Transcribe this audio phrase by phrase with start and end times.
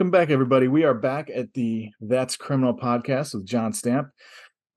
[0.00, 0.66] welcome back, everybody.
[0.66, 4.08] We are back at the That's Criminal podcast with John Stamp.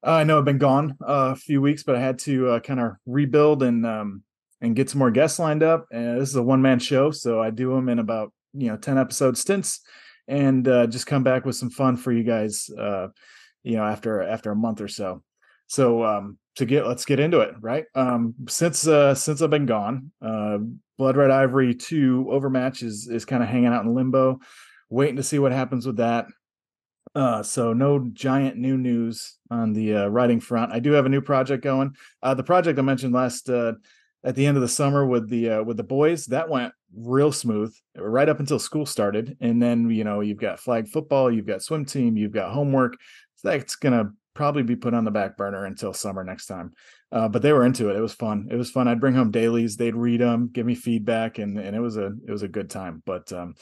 [0.04, 2.82] I know I've been gone uh, a few weeks, but I had to uh, kind
[2.82, 4.24] of rebuild and um,
[4.60, 5.86] and get some more guests lined up.
[5.94, 8.76] And this is a one man show, so I do them in about you know
[8.76, 9.80] ten episode stints,
[10.28, 12.70] and uh, just come back with some fun for you guys.
[12.78, 13.08] Uh,
[13.64, 15.24] you know, after after a month or so.
[15.68, 17.86] So um, to get let's get into it, right?
[17.96, 23.48] Um, since since I've been gone, Blood Red Ivory two Overmatch is is kind of
[23.48, 24.42] hanging out in limbo,
[24.94, 26.28] waiting to see what happens with that.
[27.16, 30.72] Uh, so no giant new news on the uh, writing front.
[30.72, 31.96] I do have a new project going.
[32.22, 33.74] Uh, the project I mentioned last uh,
[34.24, 37.32] at the end of the summer with the uh, with the boys that went real
[37.32, 41.46] smooth right up until school started, and then you know you've got flag football, you've
[41.46, 42.94] got swim team, you've got homework.
[43.36, 46.72] So that's gonna probably be put on the back burner until summer next time.
[47.12, 47.96] Uh, but they were into it.
[47.96, 48.48] It was fun.
[48.50, 48.88] It was fun.
[48.88, 49.76] I'd bring home dailies.
[49.76, 52.70] They'd read them, give me feedback, and and it was a it was a good
[52.70, 53.04] time.
[53.06, 53.54] But um,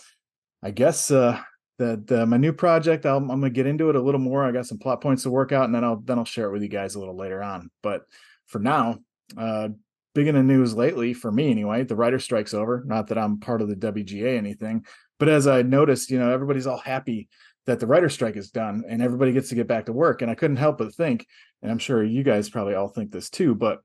[0.64, 1.40] I guess uh,
[1.80, 4.44] that my new project, i am gonna get into it a little more.
[4.44, 6.52] I got some plot points to work out, and then I'll then I'll share it
[6.52, 7.72] with you guys a little later on.
[7.82, 8.04] But
[8.48, 9.00] for now,
[9.38, 9.70] uh,
[10.14, 11.84] big in the news lately for me anyway.
[11.84, 12.84] The writer strike's over.
[12.86, 14.86] Not that I'm part of the WGA anything,
[15.20, 17.30] but as I noticed, you know, everybody's all happy
[17.66, 20.22] that the writer strike is done and everybody gets to get back to work.
[20.22, 21.28] And I couldn't help but think,
[21.62, 23.80] and I'm sure you guys probably all think this too, but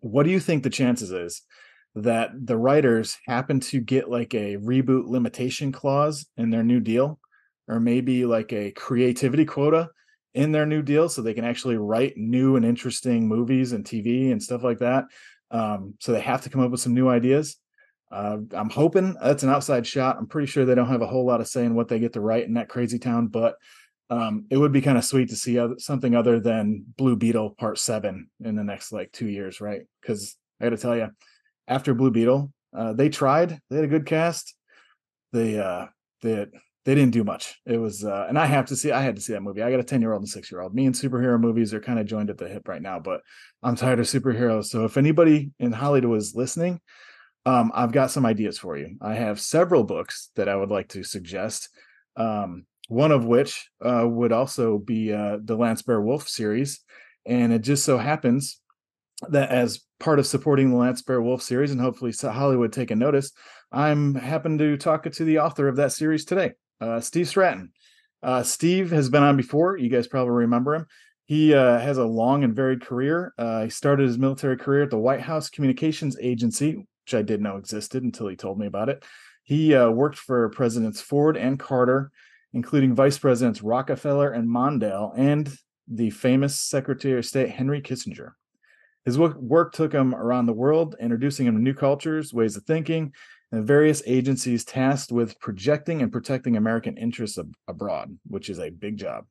[0.00, 1.42] what do you think the chances is
[1.94, 7.18] that the writers happen to get like a reboot limitation clause in their new deal
[7.68, 9.90] or maybe like a creativity quota
[10.34, 14.32] in their new deal so they can actually write new and interesting movies and TV
[14.32, 15.04] and stuff like that.
[15.50, 17.56] Um, so they have to come up with some new ideas.
[18.10, 20.16] Uh, I'm hoping that's an outside shot.
[20.18, 22.14] I'm pretty sure they don't have a whole lot of say in what they get
[22.14, 23.56] to write in that crazy town, but
[24.10, 27.50] um, it would be kind of sweet to see other, something other than Blue Beetle
[27.50, 29.82] Part Seven in the next like two years, right?
[30.00, 31.08] Because I got to tell you,
[31.68, 33.58] after Blue Beetle, uh, they tried.
[33.70, 34.54] They had a good cast.
[35.32, 35.86] They uh,
[36.22, 36.46] they
[36.84, 37.60] they didn't do much.
[37.64, 38.90] It was, uh, and I have to see.
[38.90, 39.62] I had to see that movie.
[39.62, 40.74] I got a ten year old and six year old.
[40.74, 43.20] Me and superhero movies are kind of joined at the hip right now, but
[43.62, 44.66] I'm tired of superheroes.
[44.66, 46.80] So if anybody in Hollywood is listening,
[47.46, 48.96] um, I've got some ideas for you.
[49.00, 51.68] I have several books that I would like to suggest.
[52.16, 56.80] Um, one of which uh, would also be uh, the Lance Bear Wolf series.
[57.24, 58.60] And it just so happens
[59.30, 62.96] that as part of supporting the Lance Bear Wolf series, and hopefully Hollywood take a
[62.96, 63.32] notice,
[63.70, 67.72] I'm happen to talk to the author of that series today, uh, Steve Stratton.
[68.22, 69.76] Uh, Steve has been on before.
[69.76, 70.86] You guys probably remember him.
[71.24, 73.32] He uh, has a long and varied career.
[73.38, 76.74] Uh, he started his military career at the White House Communications Agency,
[77.04, 79.04] which I didn't know existed until he told me about it.
[79.42, 82.10] He uh, worked for Presidents Ford and Carter,
[82.52, 85.52] including Vice Presidents Rockefeller and Mondale, and
[85.88, 88.32] the famous Secretary of State Henry Kissinger.
[89.04, 93.12] His work took him around the world, introducing him to new cultures, ways of thinking,
[93.50, 98.70] and various agencies tasked with projecting and protecting American interests ab- abroad, which is a
[98.70, 99.26] big job.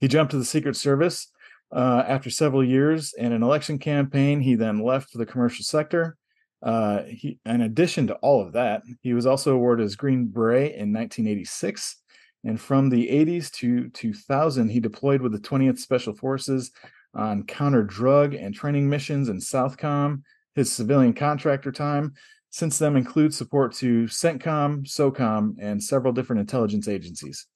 [0.00, 1.30] He jumped to the Secret Service
[1.70, 4.40] uh, after several years in an election campaign.
[4.40, 6.16] He then left for the commercial sector
[6.64, 10.72] uh, he, in addition to all of that, he was also awarded his Green Beret
[10.72, 11.96] in 1986.
[12.44, 16.72] And from the 80s to 2000, he deployed with the 20th Special Forces
[17.14, 20.22] on counter drug and training missions in Southcom.
[20.54, 22.14] His civilian contractor time.
[22.50, 27.46] Since then includes support to CENTCOM, SOCOM, and several different intelligence agencies.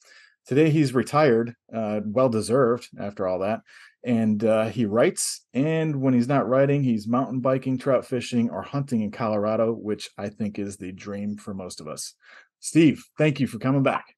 [0.45, 3.61] Today, he's retired, uh, well deserved after all that,
[4.05, 8.63] and uh, he writes and when he's not writing he's mountain biking trout fishing or
[8.63, 12.15] hunting in colorado which i think is the dream for most of us.
[12.61, 14.15] Steve thank you for coming back.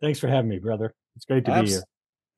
[0.00, 0.94] Thanks for having me brother.
[1.16, 1.84] It's great to Abs- be here.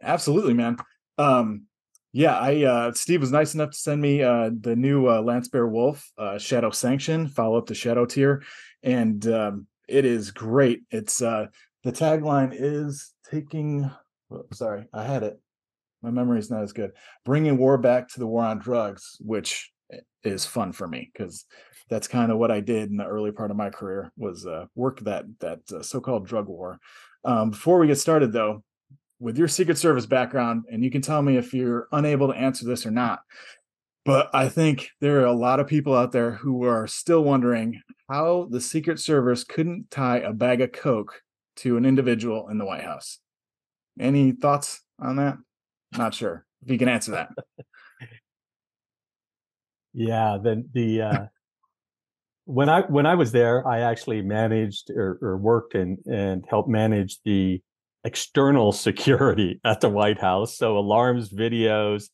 [0.02, 0.76] absolutely man.
[1.18, 1.66] Um
[2.12, 5.48] yeah i uh steve was nice enough to send me uh the new uh lance
[5.48, 8.42] bear wolf uh shadow sanction follow up to shadow tier
[8.82, 11.46] and um it is great it's uh
[11.84, 13.90] the tagline is taking
[14.30, 15.40] oh, sorry i had it
[16.02, 16.92] my memory is not as good.
[17.24, 19.72] Bringing war back to the war on drugs, which
[20.24, 21.44] is fun for me because
[21.88, 24.66] that's kind of what I did in the early part of my career was uh,
[24.74, 26.78] work that that uh, so-called drug war.
[27.24, 28.64] Um, before we get started, though,
[29.22, 32.66] with your Secret Service background, and you can tell me if you're unable to answer
[32.66, 33.20] this or not,
[34.04, 37.80] but I think there are a lot of people out there who are still wondering
[38.10, 41.22] how the Secret Service couldn't tie a bag of coke
[41.56, 43.20] to an individual in the White House.
[44.00, 45.36] Any thoughts on that?
[45.96, 47.28] Not sure if you can answer that.
[49.92, 51.26] yeah, then the uh,
[52.46, 56.68] when I when I was there, I actually managed or, or worked and and helped
[56.68, 57.62] manage the
[58.04, 60.56] external security at the White House.
[60.56, 62.10] So alarms, videos,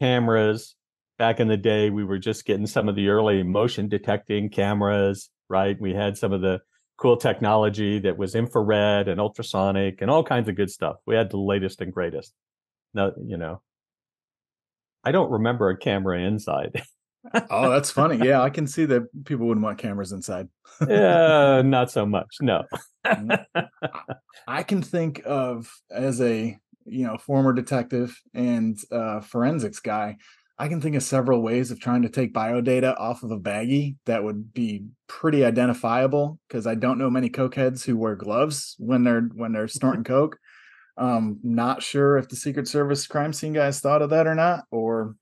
[0.00, 0.76] cameras.
[1.18, 5.30] Back in the day, we were just getting some of the early motion detecting cameras.
[5.48, 6.60] Right, we had some of the
[6.96, 10.96] cool technology that was infrared and ultrasonic and all kinds of good stuff.
[11.06, 12.32] We had the latest and greatest.
[12.94, 13.60] No, you know,
[15.04, 16.82] I don't remember a camera inside.
[17.50, 18.24] oh, that's funny.
[18.26, 20.48] Yeah, I can see that people wouldn't want cameras inside.
[20.86, 22.36] yeah, not so much.
[22.40, 22.64] No.
[24.46, 30.16] I can think of as a you know former detective and uh, forensics guy.
[30.56, 33.96] I can think of several ways of trying to take biodata off of a baggie
[34.06, 39.02] that would be pretty identifiable because I don't know many cokeheads who wear gloves when
[39.02, 40.38] they're when they're snorting coke.
[40.96, 44.64] Um, not sure if the Secret Service crime scene guys thought of that or not,
[44.70, 45.16] or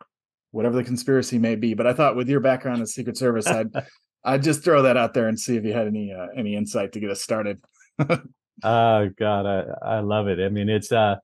[0.53, 1.75] whatever the conspiracy may be.
[1.75, 3.69] But I thought with your background as Secret Service, I'd
[4.25, 6.93] I'd just throw that out there and see if you had any uh, any insight
[6.93, 7.61] to get us started.
[7.99, 10.39] oh God, I I love it.
[10.39, 11.17] I mean, it's uh,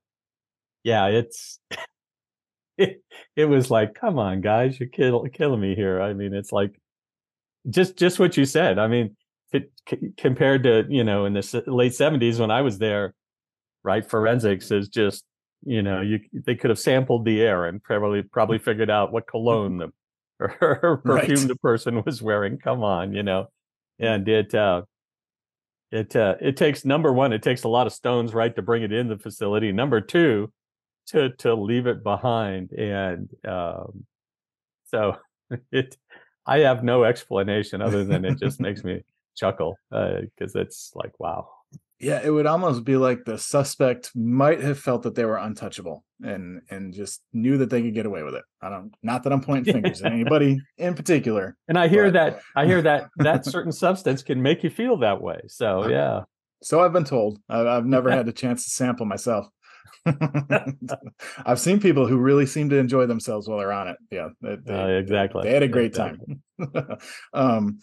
[0.83, 1.61] yeah, it's
[2.79, 3.03] it,
[3.37, 6.01] it was like, come on, guys, you're kill, killing me here.
[6.01, 6.81] I mean, it's like
[7.71, 8.79] just just what you said.
[8.79, 9.17] I mean,
[9.53, 13.15] it, c- compared to you know in the late '70s when I was there,
[13.85, 14.09] right?
[14.09, 15.25] Forensics is just
[15.65, 19.27] you know you they could have sampled the air and probably probably figured out what
[19.27, 19.93] cologne the
[20.41, 21.49] or perfume right.
[21.49, 22.59] the person was wearing.
[22.59, 23.49] Come on, you know,
[23.99, 24.83] and it uh,
[25.91, 28.83] it uh, it takes number one, it takes a lot of stones, right, to bring
[28.83, 29.73] it in the facility.
[29.73, 30.53] Number two,
[31.09, 34.05] to to leave it behind, and um,
[34.87, 35.17] so
[35.73, 35.97] it.
[36.47, 39.03] I have no explanation other than it just makes me
[39.37, 41.47] chuckle because uh, it's like wow
[42.01, 46.05] yeah it would almost be like the suspect might have felt that they were untouchable
[46.23, 48.45] and and just knew that they could get away with it.
[48.61, 52.13] I don't not that i'm pointing fingers at anybody in particular and i hear but...
[52.15, 56.23] that i hear that that certain substance can make you feel that way so yeah.
[56.61, 57.39] So i've been told.
[57.49, 59.47] I've, I've never had a chance to sample myself.
[61.47, 63.97] I've seen people who really seem to enjoy themselves while they're on it.
[64.11, 66.39] Yeah they, they, uh, exactly they, they had a great exactly.
[66.59, 66.99] time
[67.33, 67.79] um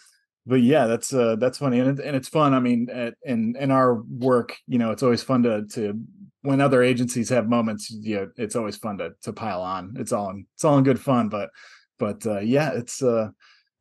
[0.46, 2.54] but yeah, that's uh, that's funny, and it, and it's fun.
[2.54, 6.00] I mean, at, in in our work, you know, it's always fun to to
[6.42, 7.90] when other agencies have moments.
[7.90, 9.96] You know, it's always fun to to pile on.
[9.98, 11.50] It's all in it's all in good fun, but
[11.98, 13.30] but uh, yeah, it's uh,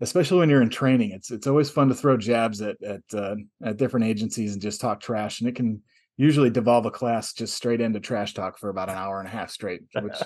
[0.01, 1.11] especially when you're in training.
[1.11, 4.81] It's it's always fun to throw jabs at at uh, at different agencies and just
[4.81, 5.83] talk trash, and it can
[6.17, 9.33] usually devolve a class just straight into trash talk for about an hour and a
[9.33, 10.17] half straight, which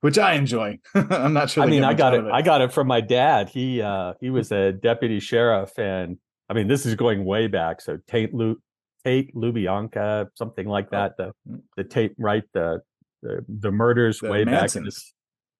[0.00, 0.78] which I enjoy.
[0.94, 1.62] I'm not sure.
[1.62, 3.48] I mean, I got it, it, I got it from my dad.
[3.48, 7.80] He uh, he was a deputy sheriff, and I mean, this is going way back.
[7.80, 8.60] So Tate Lu-
[9.04, 11.16] Tate LaBianca, something like oh, that.
[11.16, 11.60] The mm.
[11.76, 12.80] the Tate right the
[13.22, 14.72] the, the murders the way Mansons.
[14.72, 15.12] back in this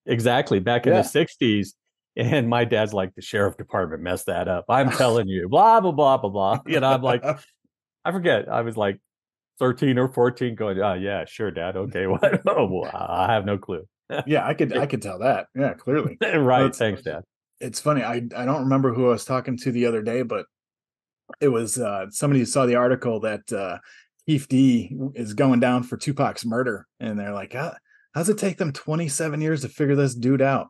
[0.06, 1.02] exactly back in yeah.
[1.02, 1.70] the '60s.
[2.18, 4.64] And my dad's like, the sheriff department messed that up.
[4.70, 6.60] I'm telling you, blah blah blah blah blah.
[6.66, 7.22] You know, I'm like,
[8.06, 8.48] I forget.
[8.48, 9.00] I was like
[9.58, 11.76] 13 or 14, going, oh yeah, sure, dad.
[11.76, 12.40] Okay, what?
[12.46, 13.86] oh, well, I have no clue
[14.26, 15.46] yeah, I could I could tell that.
[15.54, 16.18] Yeah, clearly.
[16.34, 16.74] right.
[16.74, 17.22] Thanks, Dad.
[17.60, 18.02] It's funny.
[18.02, 20.46] I I don't remember who I was talking to the other day, but
[21.40, 23.78] it was uh somebody who saw the article that uh
[24.26, 27.74] Keefe D is going down for Tupac's murder, and they're like, How,
[28.14, 30.68] how's it take them 27 years to figure this dude out?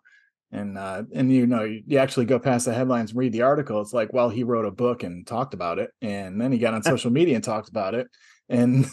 [0.52, 3.80] And uh and you know, you actually go past the headlines and read the article.
[3.80, 6.74] It's like, well, he wrote a book and talked about it, and then he got
[6.74, 8.06] on social media and talked about it,
[8.48, 8.86] and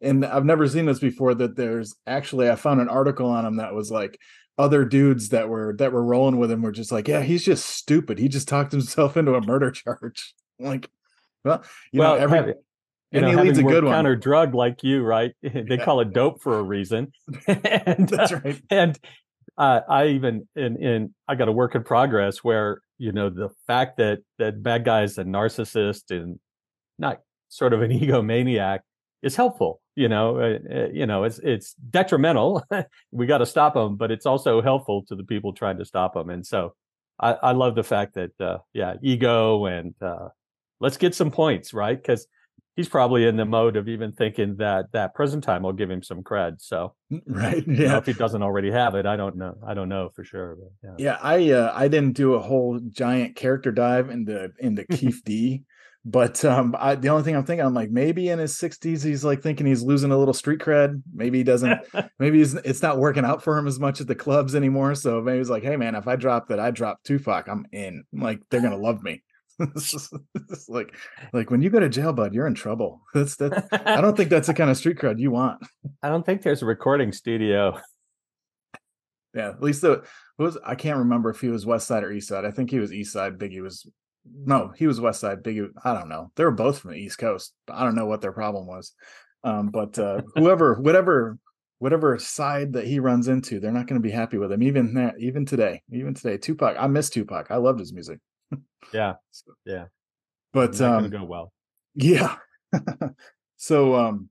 [0.00, 3.56] and I've never seen this before that there's actually I found an article on him
[3.56, 4.18] that was like
[4.58, 7.66] other dudes that were that were rolling with him were just like yeah he's just
[7.66, 8.18] stupid.
[8.18, 10.34] He just talked himself into a murder charge.
[10.58, 10.88] Like
[11.44, 12.54] well you well, know every have,
[13.12, 13.92] and know, he leads a good one.
[13.92, 15.32] counter drug like you right?
[15.42, 15.84] They yeah.
[15.84, 17.12] call it dope for a reason.
[17.46, 18.62] And that's uh, right.
[18.70, 18.98] and
[19.58, 23.50] uh, I even in in I got a work in progress where you know the
[23.66, 26.38] fact that that bad guy's a narcissist and
[26.98, 28.80] not sort of an egomaniac
[29.22, 29.82] is helpful.
[29.94, 32.64] You know, uh, uh, you know, it's it's detrimental.
[33.10, 36.14] we got to stop them, but it's also helpful to the people trying to stop
[36.14, 36.30] them.
[36.30, 36.74] And so,
[37.20, 40.28] I, I love the fact that, uh, yeah, ego and uh,
[40.80, 42.00] let's get some points, right?
[42.00, 42.26] Because
[42.76, 46.02] he's probably in the mode of even thinking that that present time will give him
[46.02, 46.62] some cred.
[46.62, 47.74] So, mm, right, yeah.
[47.80, 49.56] You know, if he doesn't already have it, I don't know.
[49.66, 50.56] I don't know for sure.
[50.56, 51.04] But, yeah.
[51.04, 55.64] yeah, I uh, I didn't do a whole giant character dive into into Keefe D.
[56.04, 59.22] But um, I, the only thing I'm thinking, I'm like, maybe in his 60s, he's
[59.22, 61.02] like thinking he's losing a little street cred.
[61.12, 61.78] Maybe he doesn't.
[62.18, 64.94] maybe he's, it's not working out for him as much at the clubs anymore.
[64.94, 68.04] So maybe he's like, hey man, if I drop that, I drop Tupac, I'm in.
[68.12, 69.22] like they're gonna love me.
[69.60, 70.94] it's like,
[71.34, 73.02] like when you go to jail, bud, you're in trouble.
[73.14, 73.68] That's that.
[73.70, 75.60] I don't think that's the kind of street cred you want.
[76.02, 77.78] I don't think there's a recording studio.
[79.34, 80.02] Yeah, at least the
[80.38, 82.46] was I can't remember if he was West Side or East Side.
[82.46, 83.38] I think he was East Side.
[83.38, 83.86] Biggie was
[84.24, 85.42] no, he was West Side.
[85.42, 86.30] Big, I don't know.
[86.36, 87.52] They were both from the East Coast.
[87.68, 88.92] I don't know what their problem was.
[89.42, 91.38] Um, but uh, whoever, whatever,
[91.78, 94.62] whatever side that he runs into, they're not going to be happy with him.
[94.62, 96.76] Even that, even today, even today, Tupac.
[96.78, 97.50] I miss Tupac.
[97.50, 98.18] I loved his music.
[98.92, 99.14] yeah,
[99.64, 99.86] yeah.
[100.52, 101.52] But um, go well.
[101.94, 102.36] Yeah.
[103.56, 104.30] so um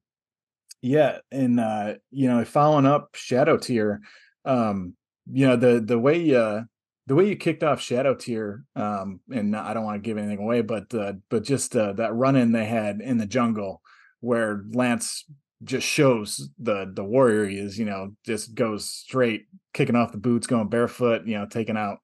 [0.81, 4.01] yeah, and uh, you know, following up Shadow Tier,
[4.45, 4.93] um,
[5.31, 6.61] you know, the the way uh
[7.09, 10.37] the way you kicked off Shadow Tier, um, and I don't want to give anything
[10.37, 13.81] away, but uh, but just uh, that run in they had in the jungle
[14.19, 15.25] where Lance
[15.63, 20.19] just shows the the warrior he is, you know, just goes straight, kicking off the
[20.19, 21.97] boots, going barefoot, you know, taking out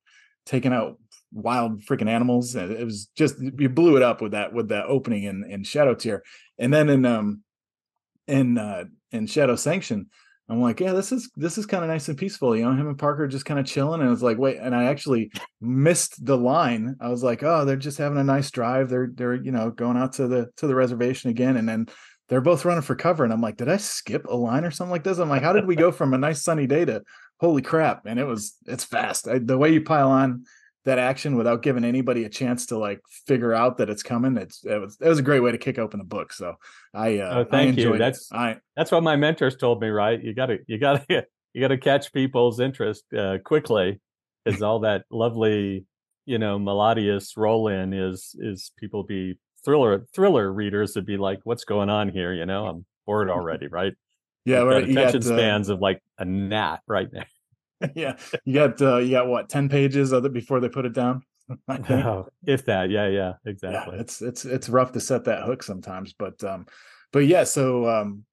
[0.48, 0.98] taking out
[1.32, 2.56] wild freaking animals.
[2.56, 5.94] It was just you blew it up with that with that opening in in Shadow
[5.94, 6.24] Tier,
[6.58, 7.44] and then in um
[8.28, 10.08] in uh in Shadow Sanction,
[10.48, 12.56] I'm like, yeah, this is this is kind of nice and peaceful.
[12.56, 14.02] You know, him and Parker just kind of chilling.
[14.02, 16.96] And it's like, wait, and I actually missed the line.
[17.02, 18.90] I was like, oh, they're just having a nice drive.
[18.90, 21.88] They're they're you know going out to the to the reservation again, and then
[22.30, 23.24] they're both running for cover.
[23.24, 25.18] And I'm like, did I skip a line or something like this?
[25.18, 27.02] I'm like, how did we go from a nice sunny day to
[27.40, 28.06] holy crap?
[28.06, 29.28] And it was it's fast.
[29.28, 30.46] I, the way you pile on
[30.86, 34.38] that action without giving anybody a chance to like figure out that it's coming.
[34.38, 36.32] It's it was it was a great way to kick open the book.
[36.32, 36.56] So
[36.94, 37.98] I uh, oh, thank I you.
[37.98, 38.32] That's.
[38.32, 39.90] I that's what my mentors told me.
[39.90, 44.00] Right, you got to you got to you got to catch people's interest uh, quickly.
[44.46, 45.86] Is all that lovely,
[46.26, 51.40] you know, melodious roll in is is people be thriller thriller readers would be like,
[51.46, 52.32] what's going on here?
[52.32, 53.94] You know, I'm bored already, right?
[54.48, 54.88] Yeah, right.
[54.88, 57.24] Attention got, uh, spans of like a gnat right now.
[57.96, 60.94] yeah, you got uh, you got what ten pages of it before they put it
[60.94, 61.22] down.
[61.70, 63.96] Oh, if that, yeah, yeah, exactly.
[63.96, 66.66] Yeah, it's it's it's rough to set that hook sometimes, but um,
[67.14, 67.44] but yeah.
[67.44, 68.26] So um,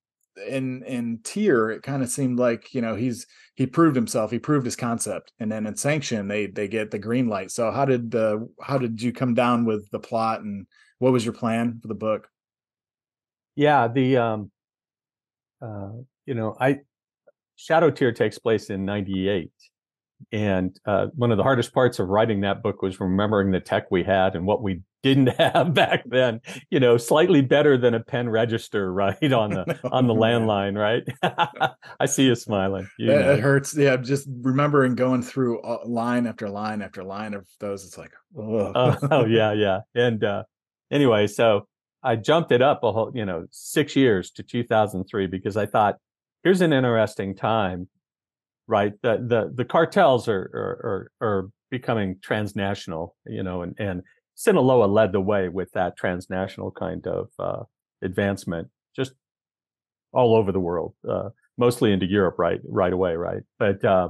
[0.49, 4.39] in in tier, it kind of seemed like you know he's he proved himself, he
[4.39, 7.51] proved his concept, and then in sanction they they get the green light.
[7.51, 10.67] So how did uh, how did you come down with the plot and
[10.99, 12.29] what was your plan for the book?
[13.57, 14.51] Yeah, the um,
[15.61, 15.91] uh,
[16.25, 16.81] you know, I
[17.63, 19.53] Shadow Tier takes place in 98.
[20.33, 23.91] And uh, one of the hardest parts of writing that book was remembering the tech
[23.91, 26.41] we had and what we didn't have back then.
[26.71, 31.03] You know, slightly better than a pen register, right on the on the landline, right?
[32.01, 32.89] I see you smiling.
[32.99, 33.77] You it, it, hurts.
[33.77, 37.85] Yeah, just remembering going through line after line after line of those.
[37.85, 39.81] It's like, oh, oh yeah, yeah.
[39.95, 40.45] And uh,
[40.91, 41.67] anyway, so
[42.03, 45.99] I jumped it up a whole, you know, six years to 2003 because I thought
[46.45, 47.89] here's an interesting time,
[48.67, 48.93] right?
[49.03, 54.03] The the the cartels are are are, are becoming transnational, you know, and and
[54.35, 57.63] Sinaloa led the way with that transnational kind of uh,
[58.03, 59.13] advancement, just
[60.13, 63.43] all over the world, uh, mostly into Europe, right, right away, right.
[63.59, 64.09] But uh,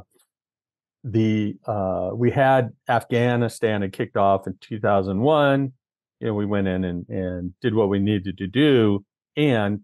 [1.05, 5.73] the uh, we had Afghanistan had kicked off in 2001.
[6.21, 9.05] You know, we went in and and did what we needed to do,
[9.37, 9.81] and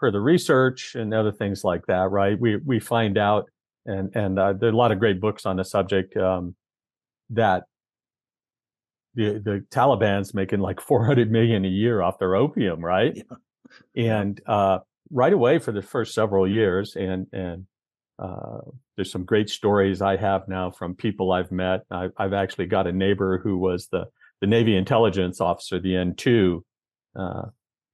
[0.00, 2.40] per the research and other things like that, right?
[2.40, 3.50] We we find out,
[3.84, 6.56] and and uh, there are a lot of great books on the subject um,
[7.28, 7.64] that
[9.14, 13.14] the the Taliban's making like 400 million a year off their opium, right?
[13.14, 13.22] Yeah.
[13.94, 14.78] And uh,
[15.12, 17.66] right away for the first several years, and and
[18.18, 18.60] uh,
[18.96, 21.82] there's some great stories I have now from people I've met.
[21.90, 24.06] I've, I've actually got a neighbor who was the
[24.40, 26.62] the Navy intelligence officer, the N2,
[27.14, 27.42] uh,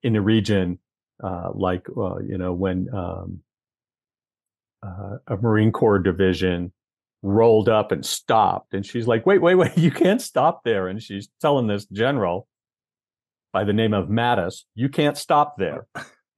[0.05, 0.79] in the region
[1.23, 3.41] uh, like uh, you know when um,
[4.83, 6.73] uh, a Marine Corps division
[7.23, 9.73] rolled up and stopped, and she's like, "Wait, wait, wait!
[9.77, 12.47] You can't stop there!" And she's telling this general
[13.53, 15.87] by the name of Mattis, "You can't stop there."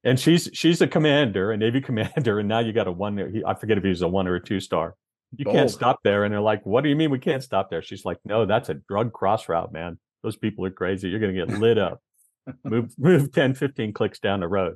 [0.03, 3.17] And she's she's a commander, a Navy commander, and now you got a one.
[3.33, 4.95] He, I forget if he was a one or a two star.
[5.35, 5.55] You Bold.
[5.57, 8.05] can't stop there, and they're like, "What do you mean we can't stop there?" She's
[8.05, 9.99] like, "No, that's a drug cross route, man.
[10.23, 11.09] Those people are crazy.
[11.09, 12.01] You're going to get lit up."
[12.63, 14.75] Move move 10 15 clicks down the road.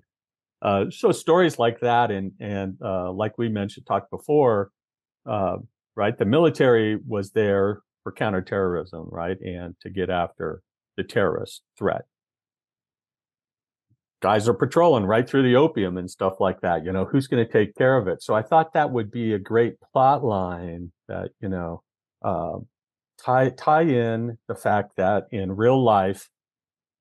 [0.62, 4.72] Uh, so stories like that and and uh, like we mentioned talked before
[5.26, 5.58] uh,
[5.96, 10.62] right the military was there for counterterrorism right and to get after
[10.98, 12.04] the terrorist threat.
[14.22, 17.46] Guys are patrolling right through the opium and stuff like that you know who's going
[17.46, 18.24] to take care of it?
[18.24, 21.84] So i thought that would be a great plot line that you know
[22.24, 22.60] uh,
[23.20, 26.30] tie tie in the fact that in real life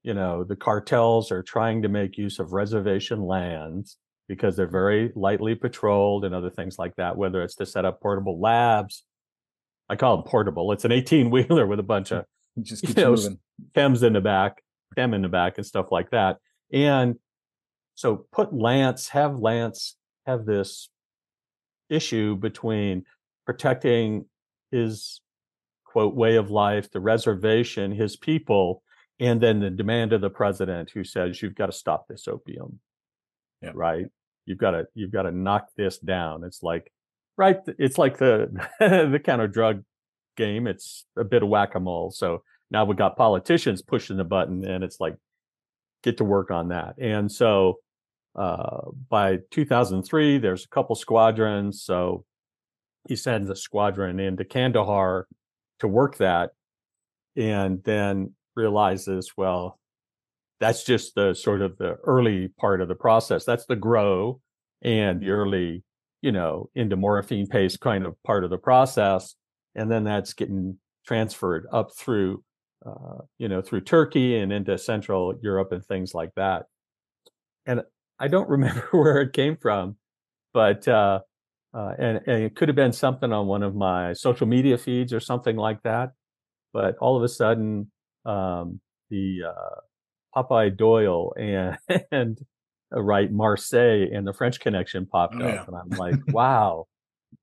[0.03, 5.13] you know the cartels are trying to make use of reservation lands because they're very
[5.15, 9.05] lightly patrolled and other things like that whether it's to set up portable labs.
[9.89, 10.73] I call them portable.
[10.73, 12.17] It's an 18 wheeler with a bunch hmm.
[12.17, 12.25] of
[12.63, 13.39] just you know, moving.
[13.75, 14.63] chems in the back
[14.95, 16.39] chem in the back and stuff like that.
[16.73, 17.17] And
[17.95, 20.89] so put lance have lance have this
[21.89, 23.05] issue between
[23.45, 24.27] protecting
[24.71, 25.21] his
[25.85, 28.83] quote way of life the reservation his people
[29.23, 32.81] and then the demand of the president who says you've got to stop this opium
[33.63, 33.73] yeah.
[33.75, 34.07] right
[34.47, 36.93] you've got to you've got to knock this down it's like
[37.37, 38.51] right it's like the
[38.81, 39.83] the counter drug
[40.37, 44.83] game it's a bit of whack-a-mole so now we've got politicians pushing the button and
[44.83, 45.15] it's like
[46.03, 46.95] get to work on that.
[46.99, 47.79] And so
[48.35, 51.83] uh, by 2003, there's a couple squadrons.
[51.83, 52.25] So
[53.09, 55.27] he sends a squadron into Kandahar
[55.81, 56.53] to work that,
[57.37, 59.79] and then realizes, well,
[60.61, 63.45] that's just the sort of the early part of the process.
[63.45, 64.41] That's the grow
[64.83, 65.85] and the early,
[66.21, 69.35] you know, into morphine paste kind of part of the process,
[69.75, 72.43] and then that's getting transferred up through,
[72.87, 76.67] uh, you know, through Turkey and into Central Europe and things like that.
[77.67, 77.83] And
[78.19, 79.97] I don't remember where it came from,
[80.53, 81.21] but uh,
[81.75, 85.13] uh, and, and, it could have been something on one of my social media feeds
[85.13, 86.13] or something like that.
[86.73, 87.91] But all of a sudden,
[88.25, 89.81] um, the uh,
[90.37, 91.79] Popeye Doyle and
[92.11, 92.39] and
[92.95, 95.65] uh, right Marseille and the French Connection popped oh, up, yeah.
[95.67, 96.87] and I'm like, wow,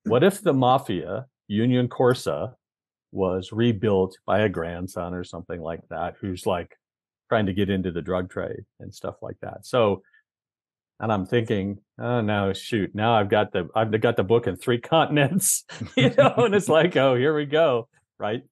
[0.05, 2.27] what if the mafia Unione Corse
[3.11, 6.75] was rebuilt by a grandson or something like that, who's like
[7.27, 9.65] trying to get into the drug trade and stuff like that.
[9.65, 10.03] So
[10.99, 12.93] and I'm thinking, oh no, shoot!
[12.93, 15.63] Now I've got the I've got the book in three continents,
[15.95, 18.43] you know, and it's like, oh, here we go, right?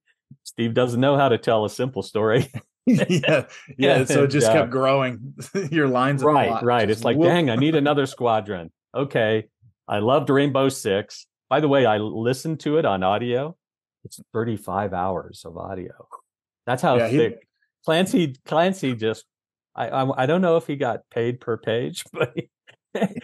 [0.44, 2.52] Steve doesn't know how to tell a simple story.
[2.88, 4.06] yeah, yeah.
[4.06, 5.34] So it just uh, kept growing.
[5.72, 6.90] Your lines, right, right.
[6.90, 7.28] It's like, whoop.
[7.28, 8.72] dang, I need another squadron.
[8.96, 9.50] Okay,
[9.90, 11.28] I loved Rainbow Six.
[11.50, 13.58] By the way, I listened to it on audio.
[14.06, 16.08] It's 35 hours of audio.
[16.66, 17.40] That's how yeah, thick.
[17.42, 17.48] He,
[17.84, 19.26] Clancy Clancy just
[19.78, 22.34] I, I, I don't know if he got paid per page, but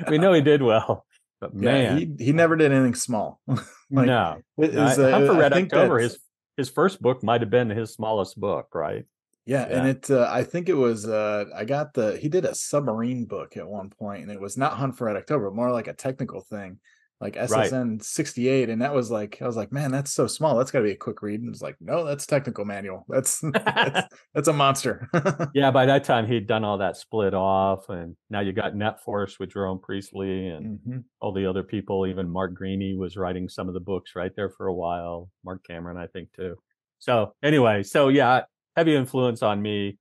[0.07, 1.05] we know he did well.
[1.41, 3.41] But man, yeah, he he never did anything small.
[3.47, 5.99] like, no, is, uh, Hunt for Red October.
[5.99, 6.19] His
[6.57, 9.05] his first book might have been his smallest book, right?
[9.45, 9.77] Yeah, yeah.
[9.77, 13.25] and it uh, I think it was uh, I got the he did a submarine
[13.25, 15.93] book at one point, and it was not Hunt for Red October, more like a
[15.93, 16.79] technical thing
[17.23, 18.03] like SSN right.
[18.03, 18.69] 68.
[18.69, 20.57] And that was like, I was like, man, that's so small.
[20.57, 21.39] That's got to be a quick read.
[21.39, 23.05] And it's like, no, that's technical manual.
[23.07, 25.09] That's, that's, that's, a monster.
[25.55, 25.71] yeah.
[25.71, 27.87] By that time, he'd done all that split off.
[27.87, 30.97] And now you got NetForce with Jerome Preisler and mm-hmm.
[31.21, 32.05] all the other people.
[32.05, 35.29] Even Mark Greaney was writing some of the books right there for a while.
[35.45, 36.57] Marc Cameron, I think, too.
[36.99, 38.41] So, anyway, so yeah,
[38.75, 39.97] heavy influence on me.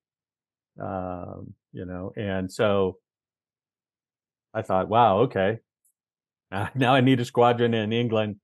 [0.80, 2.98] Um, you know, and so
[4.52, 5.58] I thought, wow, okay,
[6.52, 8.36] uh, now I need a squadron in England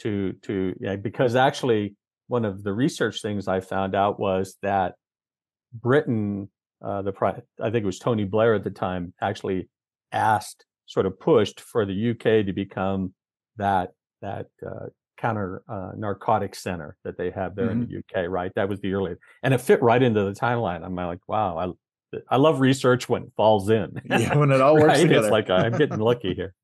[0.00, 1.94] to to yeah, because actually
[2.28, 4.94] one of the research things I found out was that
[5.72, 6.50] Britain,
[6.84, 7.12] uh, the
[7.62, 9.68] I think it was Tony Blair at the time, actually
[10.12, 13.14] asked, sort of pushed for the UK to become
[13.56, 17.82] that that uh, counter uh, narcotics center that they have there mm-hmm.
[17.82, 18.28] in the UK.
[18.28, 20.84] Right, that was the early, and it fit right into the timeline.
[20.84, 21.56] I'm like, wow,
[22.12, 24.00] I I love research when it falls in.
[24.04, 25.02] Yeah, when it all works right?
[25.02, 25.26] together.
[25.26, 26.54] It's like I'm getting lucky here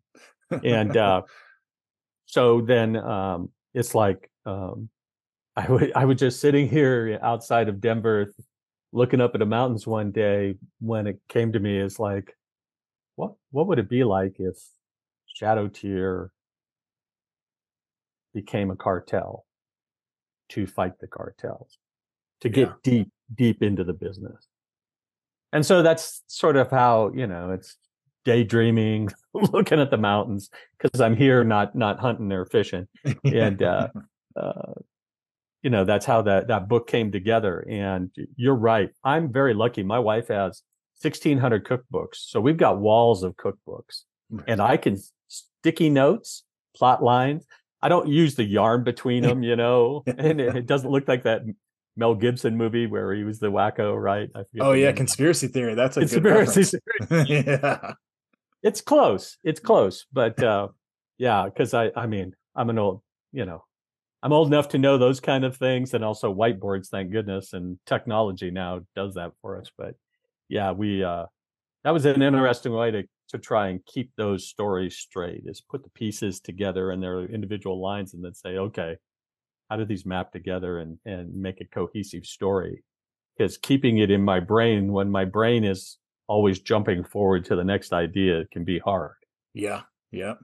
[0.64, 1.22] and uh,
[2.26, 4.88] so then um, it's like um,
[5.56, 8.32] I would I was just sitting here outside of Denver,
[8.92, 12.36] looking up at the mountains one day when it came to me is like,
[13.16, 14.56] what what would it be like if
[15.26, 16.30] Shadow Tier
[18.34, 19.44] became a cartel
[20.50, 21.78] to fight the cartels,
[22.40, 22.74] to get yeah.
[22.82, 24.48] deep deep into the business.
[25.52, 27.76] And so that's sort of how, you know, it's
[28.24, 32.88] daydreaming, looking at the mountains because I'm here not not hunting or fishing,
[33.24, 33.88] and uh,
[34.37, 34.72] uh,
[35.62, 37.61] you know that's how that that book came together.
[37.68, 39.82] And you're right, I'm very lucky.
[39.82, 40.62] My wife has
[41.00, 44.02] 1,600 cookbooks, so we've got walls of cookbooks,
[44.46, 46.44] and I can sticky notes,
[46.76, 47.44] plot lines.
[47.85, 51.24] I don't use the yarn between them, you know, and it, it doesn't look like
[51.24, 51.42] that
[51.96, 54.30] Mel Gibson movie where he was the wacko, right?
[54.61, 55.74] oh yeah, conspiracy theory.
[55.74, 57.26] That's a conspiracy theory.
[57.28, 57.94] yeah
[58.62, 59.37] it's close.
[59.44, 60.68] It's close, but uh,
[61.18, 63.64] yeah, because I, I mean, I'm an old, you know,
[64.22, 66.88] I'm old enough to know those kind of things, and also whiteboards.
[66.88, 69.70] Thank goodness, and technology now does that for us.
[69.77, 69.94] But
[70.48, 71.27] yeah, we uh,
[71.85, 75.42] that was an interesting way to to try and keep those stories straight.
[75.46, 78.96] Is put the pieces together in their individual lines, and then say, okay,
[79.68, 82.85] how do these map together and and make a cohesive story?
[83.37, 85.98] Because keeping it in my brain when my brain is
[86.32, 89.16] always jumping forward to the next idea can be hard.
[89.52, 89.82] Yeah.
[90.10, 90.34] Yeah.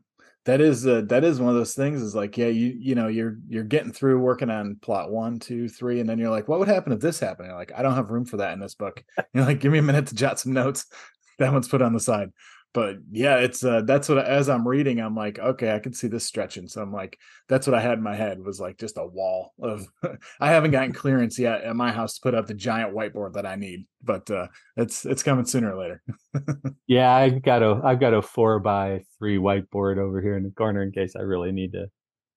[0.44, 3.08] That is uh, that is one of those things is like, yeah, you you know,
[3.08, 6.58] you're you're getting through working on plot one, two, three, and then you're like, what
[6.58, 7.52] would happen if this happened?
[7.52, 9.02] Like, I don't have room for that in this book.
[9.32, 10.86] You're like, give me a minute to jot some notes.
[11.38, 12.30] That one's put on the side
[12.74, 16.06] but yeah it's uh that's what as i'm reading i'm like okay i can see
[16.06, 16.68] this stretching.
[16.68, 19.52] So i'm like that's what i had in my head was like just a wall
[19.60, 19.86] of
[20.40, 23.46] i haven't gotten clearance yet at my house to put up the giant whiteboard that
[23.46, 26.02] i need but uh it's it's coming sooner or later.
[26.86, 30.50] Yeah i've got a i've got a four by three whiteboard over here in the
[30.50, 31.86] corner in case i really need to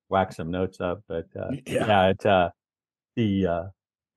[0.09, 2.49] whack some notes up but uh yeah, yeah it uh
[3.15, 3.63] the uh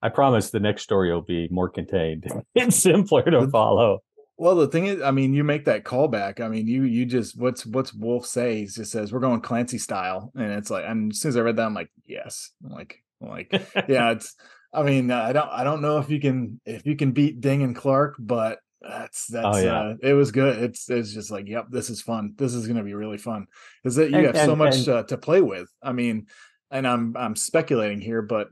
[0.05, 4.01] I promise the next story will be more contained and simpler to follow.
[4.37, 6.41] Well, the thing is, I mean, you make that callback.
[6.41, 8.61] I mean, you you just what's what's Wolf say?
[8.61, 11.41] He just says we're going Clancy style, and it's like, and as soon as I
[11.41, 13.53] read that, I'm like, yes, I'm like, I'm like,
[13.89, 14.35] yeah, it's.
[14.73, 17.63] I mean, I don't I don't know if you can if you can beat Ding
[17.63, 19.81] and Clark, but that's that's oh, yeah.
[19.81, 20.63] uh, it was good.
[20.65, 22.35] It's it's just like, yep, this is fun.
[22.37, 23.47] This is going to be really fun.
[23.85, 25.69] Is that you and, have and, so much and, uh, to play with.
[25.81, 26.27] I mean,
[26.73, 28.49] and I'm I'm speculating here, but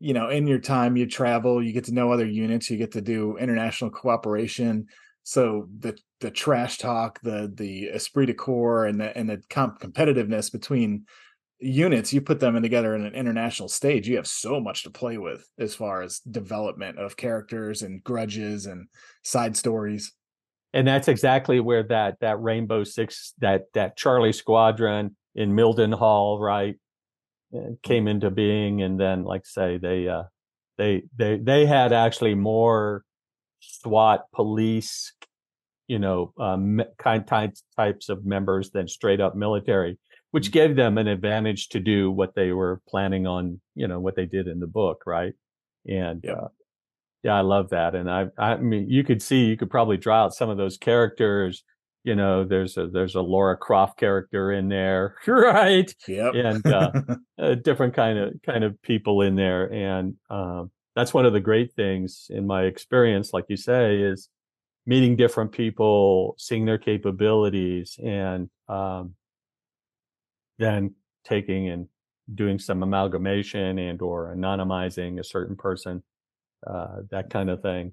[0.00, 2.92] you know, in your time you travel, you get to know other units, you get
[2.92, 4.86] to do international cooperation
[5.24, 9.80] so the the trash talk, the the esprit de corps, and the and the comp-
[9.80, 11.06] competitiveness between
[11.58, 14.90] units, you put them in together in an international stage, you have so much to
[14.90, 18.86] play with as far as development of characters and grudges and
[19.22, 20.12] side stories.
[20.74, 26.76] And that's exactly where that that Rainbow Six, that that Charlie Squadron in Mildenhall, right,
[27.56, 28.82] uh, came into being.
[28.82, 30.24] And then, like say, they uh,
[30.76, 33.04] they they they had actually more
[33.82, 35.12] SWAT, police,
[35.88, 39.98] you know, um, kind types types of members than straight up military,
[40.30, 40.52] which mm-hmm.
[40.52, 44.26] gave them an advantage to do what they were planning on, you know, what they
[44.26, 45.34] did in the book, right?
[45.86, 46.48] And yeah, uh,
[47.22, 47.94] yeah I love that.
[47.94, 50.78] And I, I mean, you could see, you could probably draw out some of those
[50.78, 51.64] characters.
[52.04, 55.94] You know, there's a there's a Laura Croft character in there, right?
[56.06, 56.34] Yep.
[56.34, 56.92] And uh,
[57.38, 61.40] a different kind of kind of people in there, and um, that's one of the
[61.40, 64.28] great things in my experience, like you say, is
[64.86, 69.14] meeting different people, seeing their capabilities, and um,
[70.58, 71.88] then taking and
[72.32, 76.02] doing some amalgamation and or anonymizing a certain person,
[76.66, 77.92] uh, that kind of thing.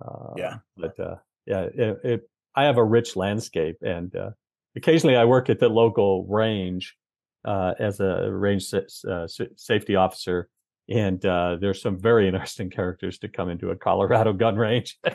[0.00, 0.56] Uh, yeah.
[0.76, 4.30] But uh, yeah, it, it, I have a rich landscape, and uh,
[4.76, 6.96] occasionally I work at the local range
[7.44, 10.48] uh, as a range uh, safety officer
[10.88, 14.98] and uh, there's some very interesting characters to come into a Colorado gun range.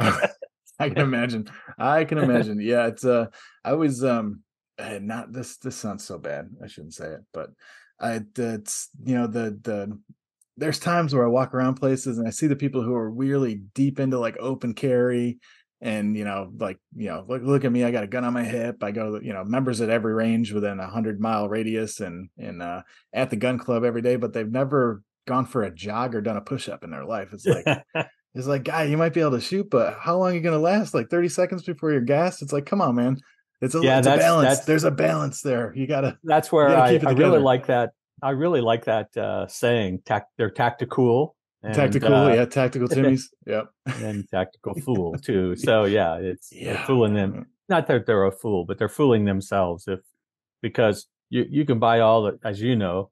[0.80, 1.50] I can imagine.
[1.78, 2.60] I can imagine.
[2.62, 3.28] Yeah, it's uh,
[3.64, 4.42] I was um,
[4.78, 5.58] eh, not this.
[5.58, 6.50] This sounds so bad.
[6.64, 7.50] I shouldn't say it, but
[8.00, 10.00] I it's you know the the
[10.58, 13.62] there's times where I walk around places and I see the people who are really
[13.76, 15.40] deep into like open carry
[15.82, 18.34] and you know like you know look look at me I got a gun on
[18.34, 22.00] my hip I go you know members at every range within a hundred mile radius
[22.00, 22.82] and and uh,
[23.14, 26.38] at the gun club every day but they've never gone for a jog or done
[26.38, 27.30] a push up in their life.
[27.34, 27.66] It's like
[28.34, 30.58] it's like, guy, you might be able to shoot, but how long are you gonna
[30.58, 30.94] last?
[30.94, 32.42] Like 30 seconds before you're gassed?
[32.42, 33.18] It's like, come on, man.
[33.62, 34.60] It's a, yeah, it's a balance.
[34.62, 35.74] There's a balance there.
[35.76, 37.92] You gotta that's where I, I really like that.
[38.22, 41.36] I really like that uh saying tac- they're tactical.
[41.64, 43.24] And, tactical, uh, yeah, tactical Timmies.
[43.46, 43.66] yep.
[43.86, 45.56] And tactical fool too.
[45.56, 46.86] So yeah, it's yeah.
[46.86, 47.48] fooling them.
[47.68, 50.00] Not that they're a fool, but they're fooling themselves if
[50.62, 53.10] because you you can buy all the as you know,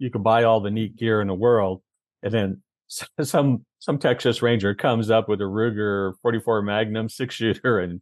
[0.00, 1.82] you can buy all the neat gear in the world,
[2.22, 2.62] and then
[3.22, 8.00] some some Texas Ranger comes up with a Ruger 44 Magnum six shooter and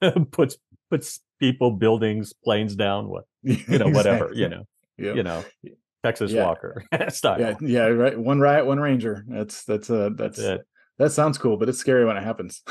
[0.32, 0.56] puts
[0.90, 4.64] puts people, buildings, planes down, what you know, whatever, you know,
[4.96, 5.16] yep.
[5.16, 5.44] you know,
[6.02, 6.44] Texas yeah.
[6.44, 7.40] Walker style.
[7.40, 8.18] Yeah, yeah, right.
[8.18, 9.24] One riot, one ranger.
[9.28, 10.64] That's that's uh that's, that's
[10.98, 12.62] that sounds cool, but it's scary when it happens.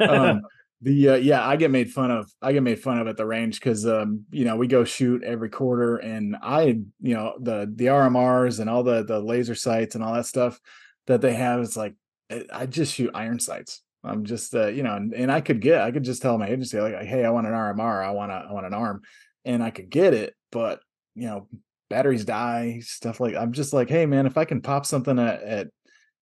[0.00, 0.42] um,
[0.82, 3.24] the uh, yeah i get made fun of i get made fun of at the
[3.24, 7.70] range because um you know we go shoot every quarter and i you know the
[7.76, 10.60] the rmrs and all the the laser sights and all that stuff
[11.06, 11.94] that they have it's like
[12.30, 13.82] eh, i just shoot iron sights.
[14.04, 16.46] I'm just uh you know and, and i could get i could just tell my
[16.46, 19.02] agency like hey i want an rmr i want a i want an arm
[19.44, 20.78] and i could get it but
[21.16, 21.48] you know
[21.90, 25.42] batteries die stuff like i'm just like hey man if i can pop something at,
[25.42, 25.66] at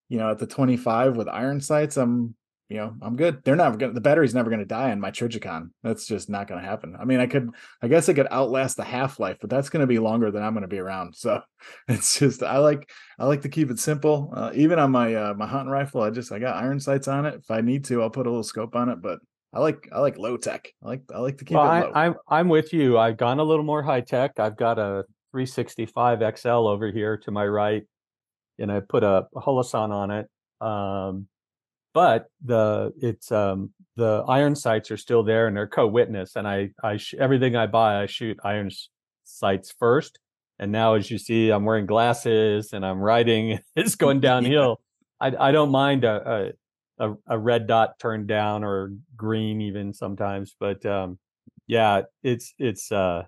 [0.08, 2.34] you know at the 25 with iron sights i'm
[2.74, 3.44] you know, I'm good.
[3.44, 5.70] They're never gonna the battery's never gonna die on my Trijicon.
[5.84, 6.96] That's just not gonna happen.
[6.98, 10.00] I mean, I could I guess I could outlast the half-life, but that's gonna be
[10.00, 11.14] longer than I'm gonna be around.
[11.14, 11.40] So
[11.88, 14.32] it's just I like I like to keep it simple.
[14.34, 17.26] Uh, even on my uh, my hunting rifle, I just I got iron sights on
[17.26, 17.36] it.
[17.36, 19.20] If I need to, I'll put a little scope on it, but
[19.52, 20.68] I like I like low tech.
[20.82, 21.92] I like I like to keep well, it low.
[21.94, 22.98] I, I'm I'm with you.
[22.98, 24.40] I've gone a little more high tech.
[24.40, 27.84] I've got a 365 XL over here to my right,
[28.58, 30.28] and I put a, a Holosun on it.
[30.60, 31.28] Um,
[31.94, 36.68] but the it's um the iron sights are still there and they're co-witness and i
[36.82, 38.70] i sh- everything i buy i shoot iron
[39.22, 40.18] sights first
[40.58, 44.80] and now as you see i'm wearing glasses and i'm riding it's going downhill
[45.22, 45.30] yeah.
[45.38, 46.52] i i don't mind a,
[46.98, 51.18] a a red dot turned down or green even sometimes but um
[51.66, 53.22] yeah it's it's uh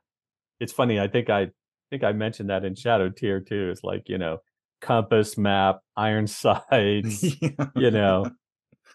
[0.60, 1.48] it's funny i think i
[1.90, 4.38] think i mentioned that in shadow tier too it's like you know
[4.80, 7.66] compass map iron sights yeah.
[7.74, 8.30] you know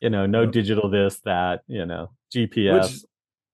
[0.01, 2.83] you know, no digital this, that, you know, GPS.
[2.83, 3.01] Which,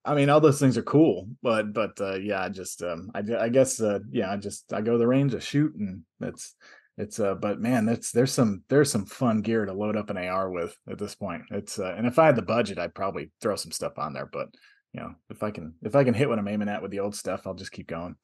[0.06, 3.22] I mean, all those things are cool, but but uh, yeah, I just um, I,
[3.40, 6.56] I guess uh, yeah, I just I go to the range, I shoot, and that's
[6.98, 10.18] it's uh but man that's there's some there's some fun gear to load up an
[10.18, 11.44] ar with at this point.
[11.52, 14.26] It's uh and if i had the budget i'd probably throw some stuff on there
[14.26, 14.48] but
[14.94, 17.00] you know if i can if i can hit what i'm aiming at with the
[17.00, 18.16] old stuff i'll just keep going.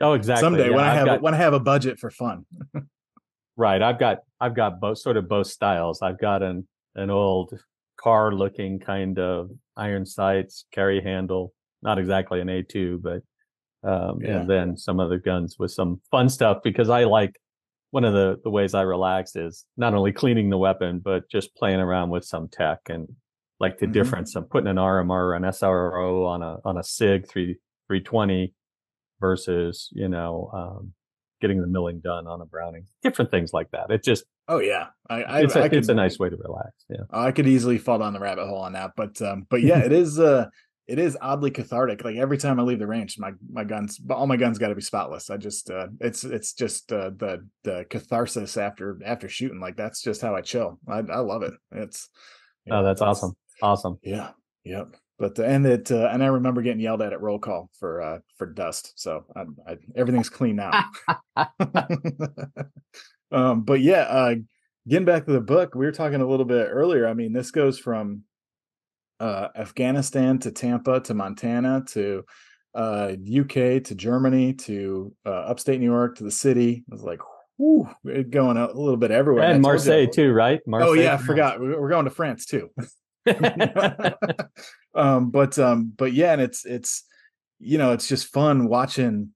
[0.00, 0.42] Oh exactly.
[0.42, 2.46] Someday yeah, when i I've have got, when i have a budget for fun.
[3.56, 6.02] Right i've got i've got both sort of both styles.
[6.02, 7.58] I've got an an old
[8.00, 11.52] car looking kind of iron sights carry handle
[11.82, 13.22] not exactly an a2 but
[13.88, 14.38] um, yeah.
[14.38, 17.38] and then some other guns with some fun stuff because I like
[17.90, 21.54] one of the the ways I relax is not only cleaning the weapon but just
[21.54, 23.08] playing around with some tech and
[23.60, 23.92] like the mm-hmm.
[23.92, 28.00] difference of putting an RMR or an SRO on a on a Sig three three
[28.00, 28.54] twenty
[29.20, 30.92] versus you know um,
[31.44, 33.90] getting the milling done on a Browning, different things like that.
[33.90, 36.36] It just oh yeah, I, I it's, a, I could, it's a nice way to
[36.36, 36.72] relax.
[36.88, 39.80] Yeah, I could easily fall down the rabbit hole on that, but um, but yeah,
[39.80, 40.46] it is uh
[40.86, 42.02] it is oddly cathartic.
[42.02, 44.74] Like every time I leave the range, my my guns, all my guns got to
[44.74, 45.28] be spotless.
[45.28, 49.60] I just, uh, it's it's just uh, the the catharsis after after shooting.
[49.60, 50.78] Like that's just how I chill.
[50.88, 51.52] I I love it.
[51.72, 52.08] It's
[52.70, 53.98] oh, that's awesome, awesome.
[54.02, 54.30] Yeah,
[54.64, 54.96] yep.
[55.18, 58.18] But and it uh, and I remember getting yelled at at roll call for uh
[58.36, 58.94] for dust.
[58.96, 60.90] So I, I, everything's clean now.
[63.30, 64.34] um, but yeah, uh,
[64.88, 67.06] getting back to the book, we were talking a little bit earlier.
[67.06, 68.22] I mean, this goes from
[69.20, 72.24] uh, Afghanistan to Tampa to Montana to
[72.74, 76.84] uh, UK to Germany to uh, upstate New York to the city.
[76.86, 77.20] It was like,
[77.56, 77.88] whew,
[78.30, 79.44] going a little bit everywhere.
[79.44, 80.60] And Marseille too, right?
[80.66, 81.60] Marseille, oh yeah, I forgot.
[81.60, 82.70] We're going to France too.
[84.94, 87.04] um, but um, but yeah, and it's it's
[87.58, 89.30] you know it's just fun watching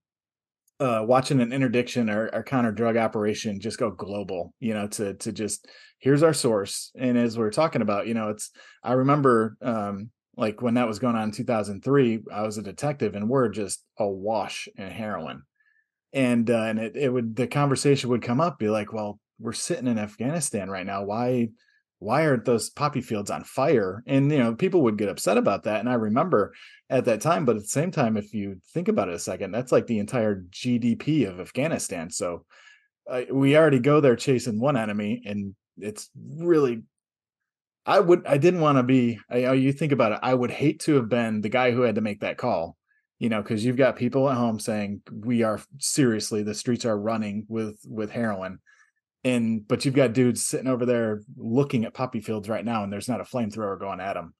[0.81, 5.15] uh, watching an interdiction or, or counter drug operation just go global, you know, to
[5.15, 5.67] to just
[5.99, 6.93] here's our source.
[6.97, 8.51] And as we are talking about, you know, it's
[8.83, 13.17] I remember um, like when that was going on in 2003, I was a detective
[13.17, 15.43] and we're just awash in heroin.
[16.13, 19.53] And uh, and it, it would the conversation would come up, be like, well, we're
[19.53, 21.05] sitting in Afghanistan right now.
[21.05, 21.49] Why
[22.01, 24.03] why aren't those poppy fields on fire?
[24.07, 25.81] And you know, people would get upset about that.
[25.81, 26.55] And I remember
[26.89, 29.51] at that time, but at the same time, if you think about it a second,
[29.51, 32.11] that's like the entire GDP of Afghanistan.
[32.11, 32.45] So
[33.11, 36.83] uh, we already go there chasing one enemy, and it's really.
[37.87, 38.27] I would.
[38.27, 39.19] I didn't want to be.
[39.31, 40.19] I, you think about it.
[40.23, 42.77] I would hate to have been the guy who had to make that call.
[43.19, 46.99] You know, because you've got people at home saying we are seriously the streets are
[46.99, 48.61] running with with heroin
[49.25, 52.93] and but you've got dudes sitting over there looking at poppy fields right now and
[52.93, 54.35] there's not a flamethrower going at them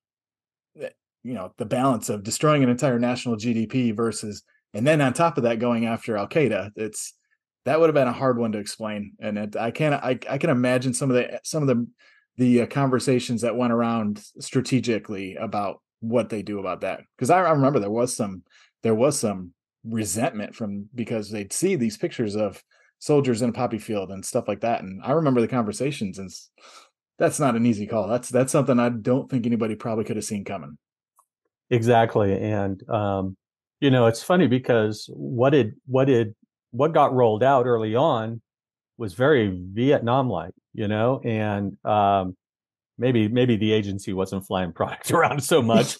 [0.81, 0.89] eh,
[1.23, 4.43] you know the balance of destroying an entire national gdp versus
[4.75, 7.15] and then on top of that going after al qaeda it's
[7.65, 10.39] that would have been a hard one to explain and it, i can't I, I
[10.39, 11.87] can imagine some of the some of the
[12.37, 17.43] the uh, conversations that went around strategically about what they do about that because I,
[17.43, 18.45] I remember there was some
[18.83, 19.53] there was some
[19.85, 22.63] resentment from because they'd see these pictures of
[22.99, 24.83] soldiers in a poppy field and stuff like that.
[24.83, 26.31] And I remember the conversations, and
[27.19, 28.09] that's not an easy call.
[28.09, 30.79] That's that's something I don't think anybody probably could have seen coming.
[31.71, 33.37] Exactly, and um,
[33.81, 36.35] you know, it's funny because what did what did
[36.71, 38.41] what got rolled out early on
[38.97, 42.37] was very Vietnam-like, you know, and um,
[42.99, 45.99] maybe maybe the agency wasn't flying product around so much.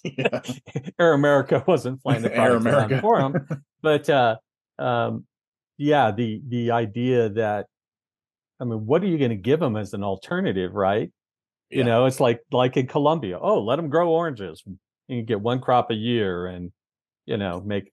[0.99, 4.37] Air America wasn't flying the product around for them, but uh,
[4.79, 5.25] um,
[5.79, 7.67] yeah the the idea that
[8.61, 11.11] i mean what are you going to give them as an alternative right?
[11.71, 11.79] Yeah.
[11.79, 14.63] you know it's like like in colombia oh let them grow oranges.
[15.07, 16.71] You get one crop a year and
[17.25, 17.91] you know make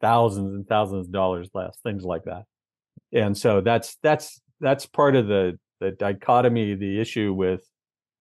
[0.00, 2.44] thousands and thousands of dollars less things like that.
[3.12, 7.62] And so that's that's that's part of the the dichotomy the issue with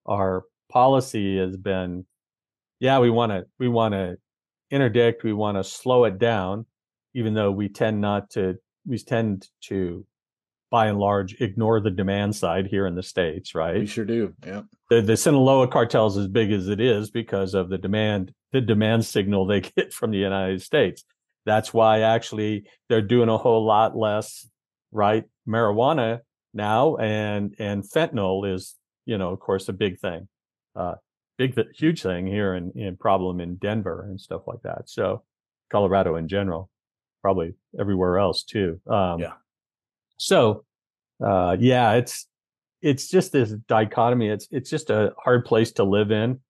[0.06, 2.06] our policy has been
[2.79, 4.15] yeah we want to we want to
[4.71, 6.65] interdict we want to slow it down
[7.13, 10.06] even though we tend not to, we tend to,
[10.71, 13.80] by and large, ignore the demand side here in the states, right?
[13.80, 14.34] We sure do.
[14.45, 14.63] Yeah.
[14.89, 18.62] The the Sinaloa cartel is as big as it is because of the demand, the
[18.62, 21.04] demand signal they get from the United States.
[21.45, 24.47] That's why actually they're doing a whole lot less,
[24.91, 25.26] right?
[25.47, 26.21] Marijuana
[26.54, 30.28] now, and and fentanyl is, you know, of course, a big thing,
[30.76, 30.95] uh,
[31.38, 34.89] big huge thing here in in problem in Denver and stuff like that.
[34.89, 35.23] So
[35.69, 36.69] Colorado in general
[37.23, 38.79] probably everywhere else too.
[38.86, 39.33] Um, yeah.
[40.17, 40.65] So,
[41.25, 42.27] uh, yeah, it's
[42.81, 44.27] it's just this dichotomy.
[44.27, 46.41] It's it's just a hard place to live in.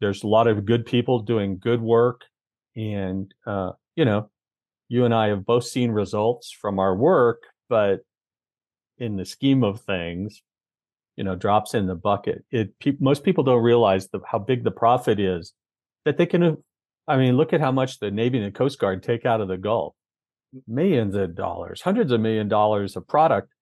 [0.00, 2.22] There's a lot of good people doing good work,
[2.74, 4.30] and uh, you know,
[4.88, 8.00] you and I have both seen results from our work, but
[8.98, 10.40] in the scheme of things,
[11.16, 12.44] you know, drops in the bucket.
[12.52, 15.52] It pe- most people don't realize the, how big the profit is
[16.04, 16.58] that they can.
[17.08, 19.48] I mean, look at how much the Navy and the Coast Guard take out of
[19.48, 19.96] the Gulf
[20.66, 23.52] millions of dollars, hundreds of million dollars of product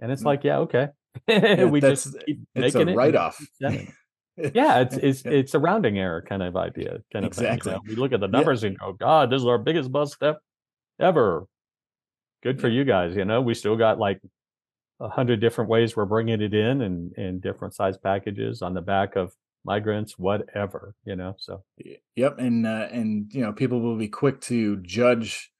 [0.00, 0.26] and it's Mm.
[0.26, 0.88] like, yeah, okay,
[1.28, 3.38] Yeah, we just keep it's a making it and write-off.
[3.60, 3.88] keep
[4.54, 7.72] yeah, it's it's it's a rounding error kind of idea, kind of Exactly.
[7.72, 7.80] thing.
[7.80, 7.94] You know?
[7.94, 8.32] We look at the Yeah.
[8.32, 10.40] numbers and go, God, this is our biggest bust step
[11.00, 11.46] ever.
[12.42, 13.16] Good for you guys.
[13.16, 14.20] You know, we still got like
[15.00, 18.82] a hundred different ways we're bringing it in, and and different size packages on the
[18.82, 19.32] back of
[19.66, 20.94] migrants, whatever.
[21.04, 21.64] You know, so
[22.14, 25.50] Yep, and uh, and you know people will be quick to judge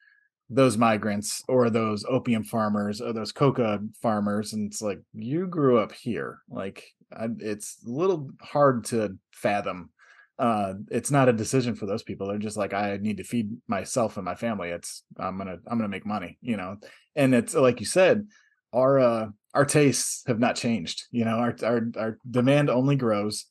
[0.48, 5.78] those migrants or those opium farmers or those coca farmers, and it's like you grew
[5.78, 6.38] up here.
[6.48, 9.90] Like I, it's a little hard to fathom.
[10.38, 12.28] Uh, it's not a decision for those people.
[12.28, 14.70] They're just like I need to feed myself and my family.
[14.70, 16.76] It's I'm gonna I'm gonna make money, you know.
[17.16, 18.28] And it's like you said,
[18.72, 21.04] our uh, our tastes have not changed.
[21.10, 23.46] You know, our our our demand only grows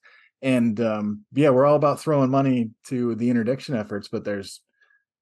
[0.46, 4.62] and um yeah we're all about throwing money to the interdiction efforts but there's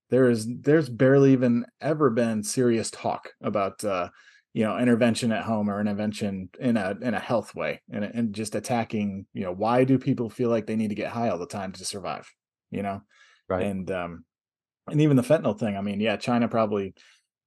[0.10, 4.10] there is there's barely even ever been serious talk about uh
[4.54, 8.34] you know intervention at home or intervention in a in a health way and and
[8.36, 11.40] just attacking you know why do people feel like they need to get high all
[11.40, 12.30] the time to survive
[12.70, 13.02] you know
[13.48, 13.66] right.
[13.66, 14.26] and um
[14.88, 16.94] and even the fentanyl thing i mean yeah china probably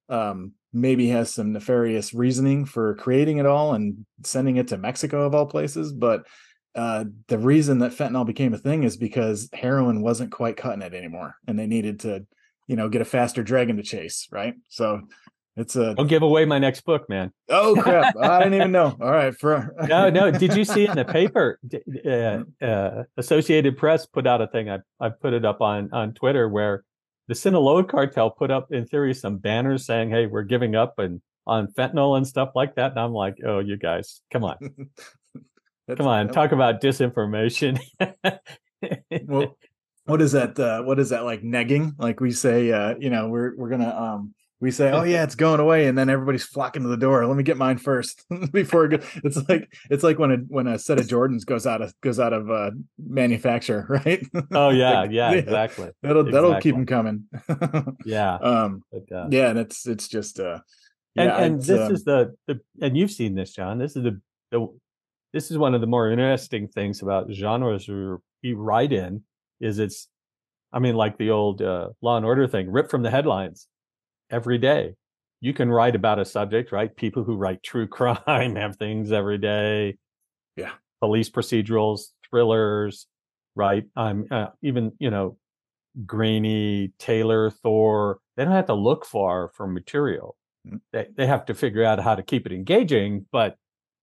[0.09, 5.25] um maybe has some nefarious reasoning for creating it all and sending it to mexico
[5.25, 6.25] of all places but
[6.77, 10.93] uh the reason that fentanyl became a thing is because heroin wasn't quite cutting it
[10.93, 12.25] anymore and they needed to
[12.67, 15.01] you know get a faster dragon to chase right so
[15.59, 17.33] it's a Don't give away my next book, man.
[17.49, 20.29] oh crap i didn't even know all right for no, no.
[20.29, 21.59] Did you see in the paper?
[22.05, 24.69] Uh, uh, Associated Press put out a thing.
[24.69, 26.83] I I put it up on on Twitter where
[27.27, 31.21] the Sinaloa cartel put up, in theory, some banners saying, "Hey, we're giving up and
[31.47, 34.57] on fentanyl and stuff like that." And I'm like, "Oh, you guys, come on,
[35.87, 37.79] That's- come on, talk about disinformation."
[39.27, 39.57] well,
[40.05, 43.27] what is that uh what is that like negging like we say uh you know
[43.27, 46.81] we're we're gonna um we say oh yeah it's going away and then everybody's flocking
[46.83, 48.23] to the door let me get mine first
[48.53, 51.67] before it go- it's like it's like when a when a set of jordans goes
[51.67, 55.89] out of goes out of uh manufacture right oh yeah, Like, yeah, exactly.
[56.01, 57.25] that'll that'll keep them coming
[58.05, 58.83] Yeah, um
[59.29, 60.59] yeah and it's it's just uh
[61.17, 63.95] and yeah, and it's, this um, is the the and you've seen this john this
[63.97, 64.21] is the
[64.51, 64.67] the
[65.33, 69.23] this is one of the more interesting things about genres we write in
[69.59, 70.07] is it's
[70.71, 73.67] i mean like the old uh, law and order thing ripped from the headlines
[74.29, 74.95] every day.
[75.39, 76.95] You can write about a subject right?
[76.95, 79.97] People who write true crime have things every day.
[80.55, 80.71] Yeah.
[81.01, 83.07] police procedurals thrillers
[83.55, 83.85] right?
[83.95, 85.37] I'm uh, even you know
[86.05, 90.35] Greaney taylor thor they don't have to look far for material.
[90.67, 90.81] Mm.
[90.91, 93.55] they, they have to figure out how to keep it engaging but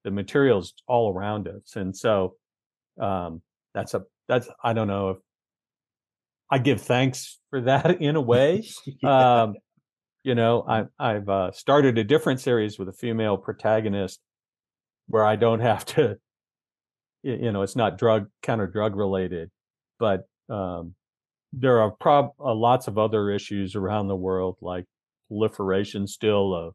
[0.04, 2.34] the materials all around us and so
[3.00, 3.42] um
[3.74, 5.16] that's a that's i don't know if
[6.50, 8.64] i give thanks for that in a way
[9.02, 9.42] yeah.
[9.42, 9.54] um
[10.22, 14.20] you know i i've uh, started a different series with a female protagonist
[15.08, 16.16] where i don't have to
[17.22, 19.50] you know it's not drug counter drug related
[19.98, 20.94] but um
[21.52, 24.84] there are prob uh, lots of other issues around the world like
[25.28, 26.74] proliferation still of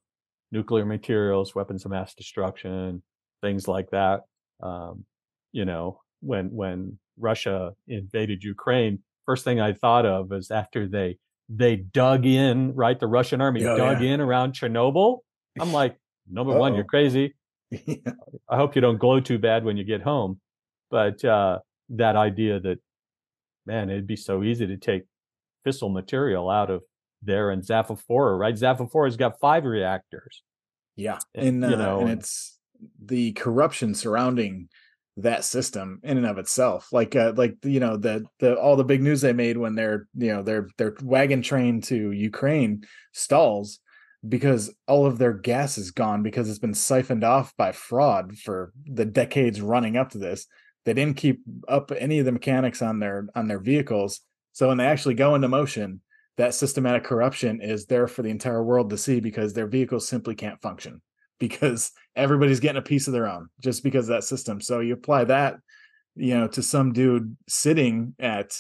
[0.51, 3.03] nuclear materials weapons of mass destruction
[3.41, 4.21] things like that
[4.61, 5.05] um
[5.51, 11.17] you know when when russia invaded ukraine first thing i thought of is after they
[11.49, 14.13] they dug in right the russian army Oh, dug yeah.
[14.13, 15.19] in around chernobyl
[15.59, 15.95] i'm like
[16.29, 17.35] number one you're crazy
[17.71, 18.13] Yeah.
[18.49, 20.39] I hope you don't glow too bad when you get home.
[20.89, 22.79] But uh, that idea that,
[23.67, 25.03] man, it'd be so easy to take
[25.63, 26.81] fissile material out of
[27.21, 28.55] there and Zaphafora, right?
[28.55, 30.41] Zaphafora's got five reactors.
[30.95, 32.57] Yeah, And, and you uh, know, and- it's
[33.03, 34.69] the corruption surrounding
[35.17, 36.87] that system in and of itself.
[36.91, 40.07] Like, uh, like you know, the the all the big news they made when their
[40.15, 42.83] you know their their wagon train to Ukraine
[43.13, 43.79] stalls
[44.27, 48.73] because all of their gas is gone because it's been siphoned off by fraud for
[48.85, 50.45] the decades running up to this.
[50.85, 54.21] They didn't keep up any of the mechanics on their on their vehicles,
[54.53, 56.01] so when they actually go into motion,
[56.37, 60.35] that systematic corruption is there for the entire world to see because their vehicles simply
[60.35, 61.01] can't function
[61.39, 64.61] because everybody's getting a piece of their own just because of that system.
[64.61, 65.55] So you apply that,
[66.15, 68.53] you know, to some dude sitting at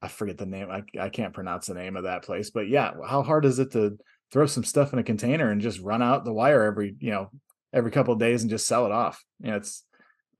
[0.00, 0.70] I forget the name.
[0.70, 3.72] I, I can't pronounce the name of that place, but yeah, how hard is it
[3.72, 3.98] to
[4.30, 7.30] throw some stuff in a container and just run out the wire every, you know,
[7.72, 9.24] every couple of days and just sell it off?
[9.40, 9.84] You know, it's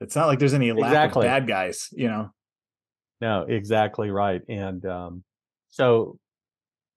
[0.00, 1.26] it's not like there's any lack Exactly.
[1.26, 2.30] of bad guys, you know.
[3.20, 4.42] No, exactly right.
[4.48, 5.24] And um,
[5.70, 6.18] so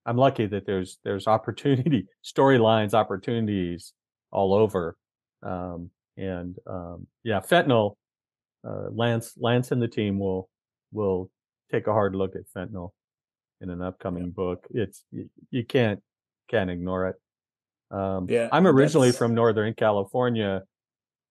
[0.06, 3.92] I'm lucky that there's there's opportunity, storylines, opportunities
[4.32, 4.96] all over.
[5.42, 7.96] Um, and um, yeah, fentanyl.
[8.64, 10.48] Uh, Lance, Lance, and the team will
[10.92, 11.30] will
[11.72, 12.90] take a hard look at fentanyl
[13.60, 14.66] in an upcoming book.
[14.70, 16.00] It's you, you can't
[16.48, 17.16] can't ignore it.
[17.90, 20.62] Um, Yeah, I'm originally that's- from Northern California,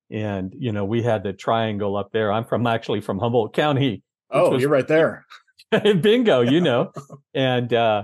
[0.09, 2.31] and you know we had the triangle up there.
[2.31, 4.03] I'm from actually from Humboldt County.
[4.29, 5.25] Oh, was, you're right there.
[6.01, 6.91] bingo, you know,
[7.33, 8.03] and uh,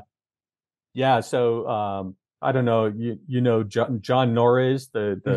[0.94, 1.20] yeah.
[1.20, 2.86] So um, I don't know.
[2.86, 5.32] You you know John, John Norris, the the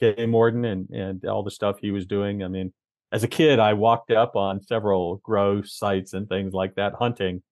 [0.00, 0.14] mm-hmm.
[0.16, 2.42] game warden, and and all the stuff he was doing.
[2.42, 2.72] I mean,
[3.12, 7.42] as a kid, I walked up on several grow sites and things like that hunting,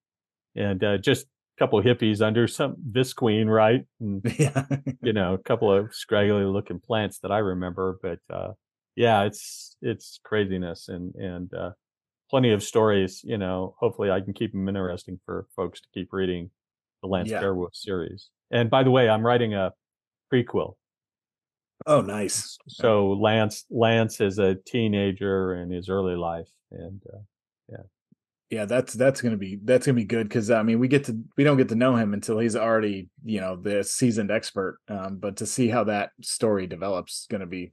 [0.55, 3.85] and uh, just a couple of hippies under some visqueen, right?
[4.01, 4.67] And, yeah,
[5.03, 7.99] you know, a couple of scraggly looking plants that I remember.
[8.03, 8.53] But uh,
[8.97, 11.71] yeah, it's it's craziness and and uh,
[12.31, 13.23] plenty of stories.
[13.25, 16.51] You know, hopefully I can keep them interesting for folks to keep reading
[17.03, 17.41] the Lance yeah.
[17.73, 18.31] Series.
[18.51, 19.73] And by the way, I'm writing a
[20.33, 20.75] prequel
[21.87, 22.57] Oh, nice.
[22.69, 27.19] So Lance, Lance is a teenager in his early life, and uh,
[27.69, 27.83] yeah,
[28.51, 31.19] yeah, that's that's gonna be that's gonna be good because I mean we get to
[31.37, 34.79] we don't get to know him until he's already you know the seasoned expert.
[34.89, 37.73] Um, but to see how that story develops is gonna be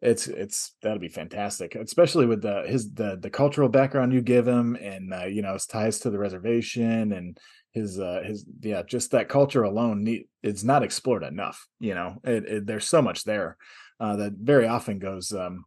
[0.00, 4.48] it's it's that'll be fantastic especially with the his the the cultural background you give
[4.48, 7.36] him and uh, you know his ties to the reservation and
[7.72, 12.16] his uh his yeah just that culture alone need, it's not explored enough you know?
[12.24, 13.56] It, it, there's so much there
[14.00, 15.64] uh that very often goes um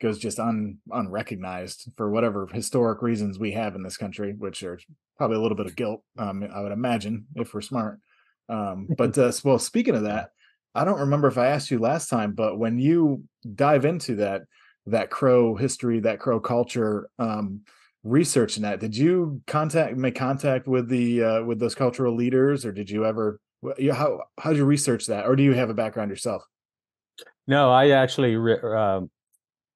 [0.00, 4.78] goes just un unrecognized for whatever historic reasons we have in this country which are
[5.18, 8.00] probably a little bit of guilt um i would imagine if we're smart.
[8.48, 10.30] Um but uh well speaking of that
[10.74, 13.24] i don't remember if i asked you last time but when you
[13.54, 14.42] dive into that
[14.86, 17.60] that crow history that crow culture um
[18.02, 18.80] researching that.
[18.80, 23.04] Did you contact make contact with the uh, with those cultural leaders or did you
[23.04, 23.40] ever
[23.92, 26.42] how how did you research that or do you have a background yourself?
[27.46, 29.10] No i actually um,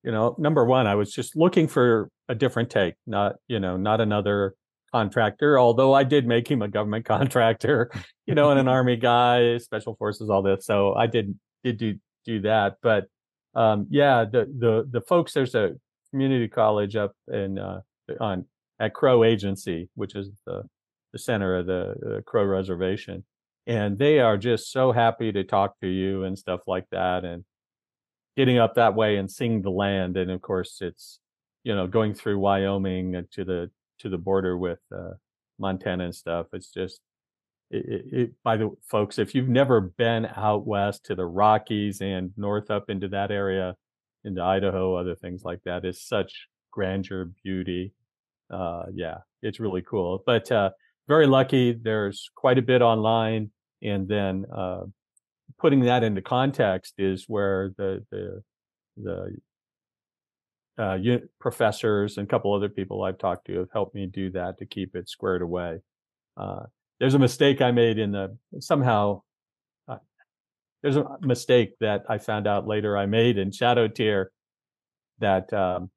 [0.04, 3.76] you know number one i was just looking for a different take not you know
[3.76, 4.54] not another
[4.92, 7.90] contractor although i did make him a government contractor
[8.26, 11.94] you know and an army guy special forces all this so i did did do
[12.24, 13.06] do that but
[13.54, 15.72] um yeah the the the folks there's a
[16.10, 17.80] community college up in uh
[18.20, 18.46] on
[18.78, 20.62] at Crow Agency, which is the
[21.12, 23.24] the center of the, Crow Reservation,
[23.68, 27.44] and they are just so happy to talk to you and stuff like that, and
[28.36, 31.20] getting up that way and seeing the land, and of course it's
[31.62, 35.12] you know going through Wyoming to the to the border with uh,
[35.58, 36.46] Montana and stuff.
[36.52, 37.00] It's just
[37.70, 42.00] it, it, it, by the folks, if you've never been out west to the Rockies
[42.00, 43.76] and north up into that area,
[44.24, 47.92] into Idaho, other things like that, is such grandeur, beauty.
[48.50, 50.22] Uh, yeah, it's really cool.
[50.26, 50.70] But uh,
[51.06, 51.72] very lucky.
[51.72, 53.50] There's quite a bit online,
[53.82, 54.82] and then uh,
[55.58, 58.42] putting that into context is where the the
[58.96, 59.36] the
[60.76, 64.58] uh, professors and a couple other people I've talked to have helped me do that
[64.58, 65.78] to keep it squared away.
[66.36, 66.64] Uh,
[66.98, 69.22] there's a mistake I made in the somehow.
[69.86, 69.98] Uh,
[70.82, 74.32] there's a mistake that I found out later I made in Shadow Tier
[75.20, 75.90] that um,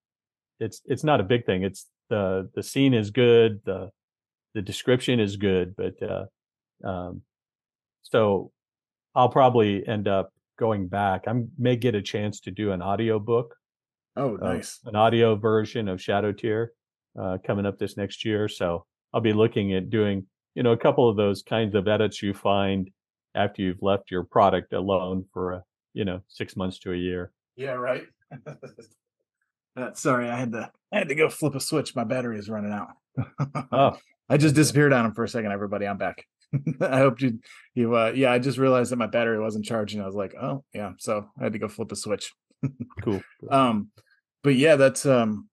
[0.60, 1.64] it's it's not a big thing.
[1.64, 3.92] It's the the scene is good, the
[4.54, 6.26] the description is good, but uh,
[6.88, 7.22] um,
[8.04, 8.52] so
[9.16, 11.26] I'll probably end up going back.
[11.28, 13.56] I may get a chance to do an audio book.
[14.16, 14.80] Oh, nice!
[14.86, 16.74] Uh, an audio version of Shadow Tier
[17.20, 18.48] uh, coming up this next year.
[18.48, 22.22] So I'll be looking at doing you know a couple of those kinds of edits
[22.24, 22.90] you find
[23.36, 27.32] after you've left your product alone for a you know six months to a year.
[27.56, 28.06] Yeah, right.
[29.78, 31.96] Uh, sorry, I had to I had to go flip a switch.
[31.96, 32.90] My battery is running out.
[33.72, 33.98] oh,
[34.30, 35.52] I just disappeared on him for a second.
[35.52, 36.26] Everybody, I'm back.
[36.82, 37.40] I hope you
[37.76, 40.02] you uh yeah, I just realized that my battery wasn't charging.
[40.02, 42.34] I was like, "Oh, yeah." So, I had to go flip a switch.
[43.04, 43.22] cool.
[43.52, 43.90] Um
[44.44, 45.48] but yeah, that's um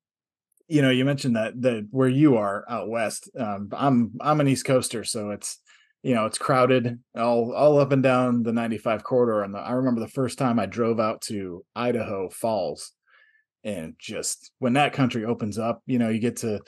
[0.68, 3.28] you know, you mentioned that that where you are out west.
[3.38, 5.58] Um I'm I'm an East Coaster, so it's
[6.02, 9.72] you know, it's crowded all all up and down the 95 corridor and the, I
[9.72, 12.92] remember the first time I drove out to Idaho Falls
[13.64, 16.60] and just when that country opens up you know you get to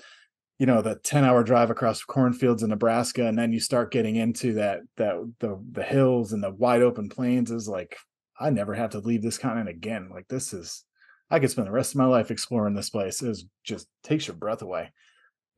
[0.58, 4.16] you know the 10 hour drive across cornfields in nebraska and then you start getting
[4.16, 7.96] into that that the the hills and the wide open plains is like
[8.40, 10.84] i never have to leave this continent again like this is
[11.30, 14.36] i could spend the rest of my life exploring this place it just takes your
[14.36, 14.90] breath away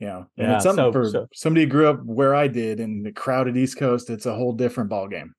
[0.01, 2.49] you know and yeah, it's something so, for so, somebody who grew up where i
[2.49, 5.33] did in the crowded east coast it's a whole different ball game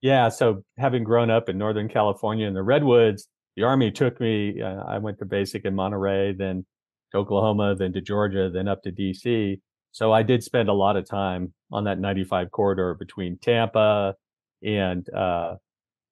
[0.00, 4.60] yeah so having grown up in northern california in the redwoods the army took me.
[4.60, 6.64] Uh, I went to basic in Monterey, then
[7.12, 9.60] to Oklahoma, then to Georgia, then up to DC.
[9.92, 14.14] So I did spend a lot of time on that 95 corridor between Tampa
[14.62, 15.56] and uh,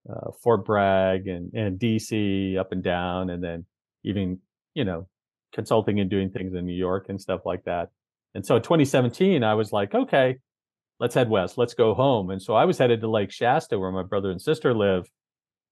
[0.09, 3.65] uh, Fort Bragg and, and DC, up and down, and then
[4.03, 4.39] even
[4.73, 5.07] you know
[5.53, 7.89] consulting and doing things in New York and stuff like that.
[8.33, 10.37] And so 2017, I was like, okay,
[10.99, 12.29] let's head west, let's go home.
[12.29, 15.09] And so I was headed to Lake Shasta, where my brother and sister live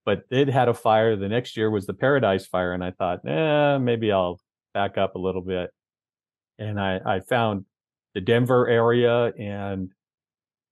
[0.05, 1.15] but it had a fire.
[1.15, 4.39] The next year was the Paradise Fire, and I thought, eh, maybe I'll
[4.73, 5.71] back up a little bit.
[6.57, 7.65] And I, I found
[8.13, 9.91] the Denver area, and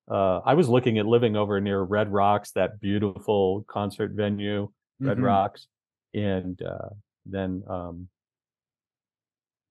[0.10, 4.70] uh, I was looking at living over near Red Rocks, that beautiful concert venue,
[5.00, 5.24] Red Mhm.
[5.24, 5.68] Rocks,
[6.14, 6.90] and uh,
[7.26, 8.08] then um,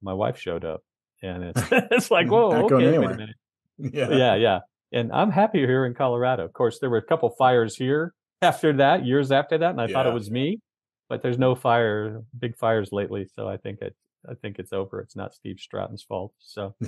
[0.03, 0.83] my wife showed up,
[1.23, 3.37] and it's it's like, whoa, okay, wait a minute
[3.79, 4.11] Yeah.
[4.11, 4.59] yeah, yeah.
[4.93, 6.45] And I'm happier here in Colorado.
[6.45, 8.15] Of course, there were a couple fires here
[8.49, 10.61] after that, years after that, and I thought it was me,
[11.09, 13.29] but there's no fire, big fires lately.
[13.35, 13.95] So I think it,
[14.29, 15.01] I think it's over.
[15.01, 16.33] It's not Steve Stratton's fault.
[16.39, 16.75] So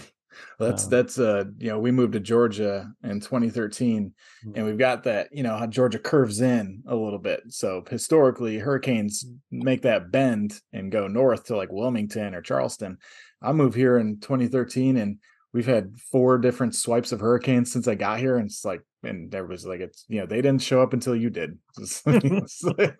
[0.58, 4.12] That's Um, that's uh you know we moved to Georgia in 2013
[4.46, 4.52] Mm.
[4.56, 8.58] and we've got that you know how Georgia curves in a little bit so historically
[8.58, 12.98] hurricanes make that bend and go north to like Wilmington or Charleston
[13.40, 15.16] I moved here in 2013 and
[15.54, 19.30] we've had four different swipes of hurricanes since I got here and it's like and
[19.30, 22.22] there was like it's you know they didn't show up until you did it's like,
[22.24, 22.96] it's like,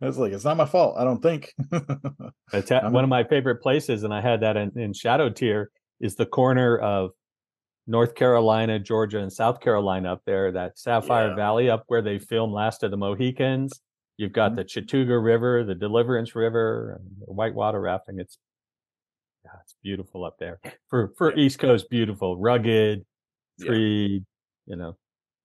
[0.00, 1.52] it's like it's not my fault I don't think
[2.52, 5.70] it's ha- one of my favorite places, and I had that in, in Shadow Tier,
[6.00, 7.10] is the corner of
[7.86, 11.34] North Carolina, Georgia, and South Carolina up there, that Sapphire Yeah.
[11.36, 13.80] Valley up where they filmed Last of the Mohicans.
[14.16, 14.56] You've got Mhm.
[14.56, 18.18] the Chattooga River, the Deliverance River, and the whitewater rafting.
[18.20, 18.38] It's
[19.44, 20.60] yeah, it's beautiful up there.
[20.88, 21.44] For for Yeah.
[21.44, 23.04] East Coast, beautiful, rugged,
[23.60, 24.24] tree,
[24.70, 24.96] you know,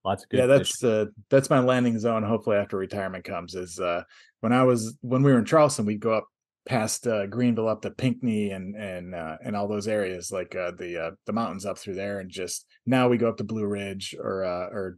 [0.04, 0.38] lots of good.
[0.38, 4.02] yeah that's uh that's my landing zone hopefully after retirement comes is uh
[4.40, 6.26] when i was when we were in charleston we'd go up
[6.64, 10.70] past uh greenville up to pinckney and and uh and all those areas like uh
[10.78, 13.64] the uh the mountains up through there and just now we go up to blue
[13.66, 14.96] ridge or uh or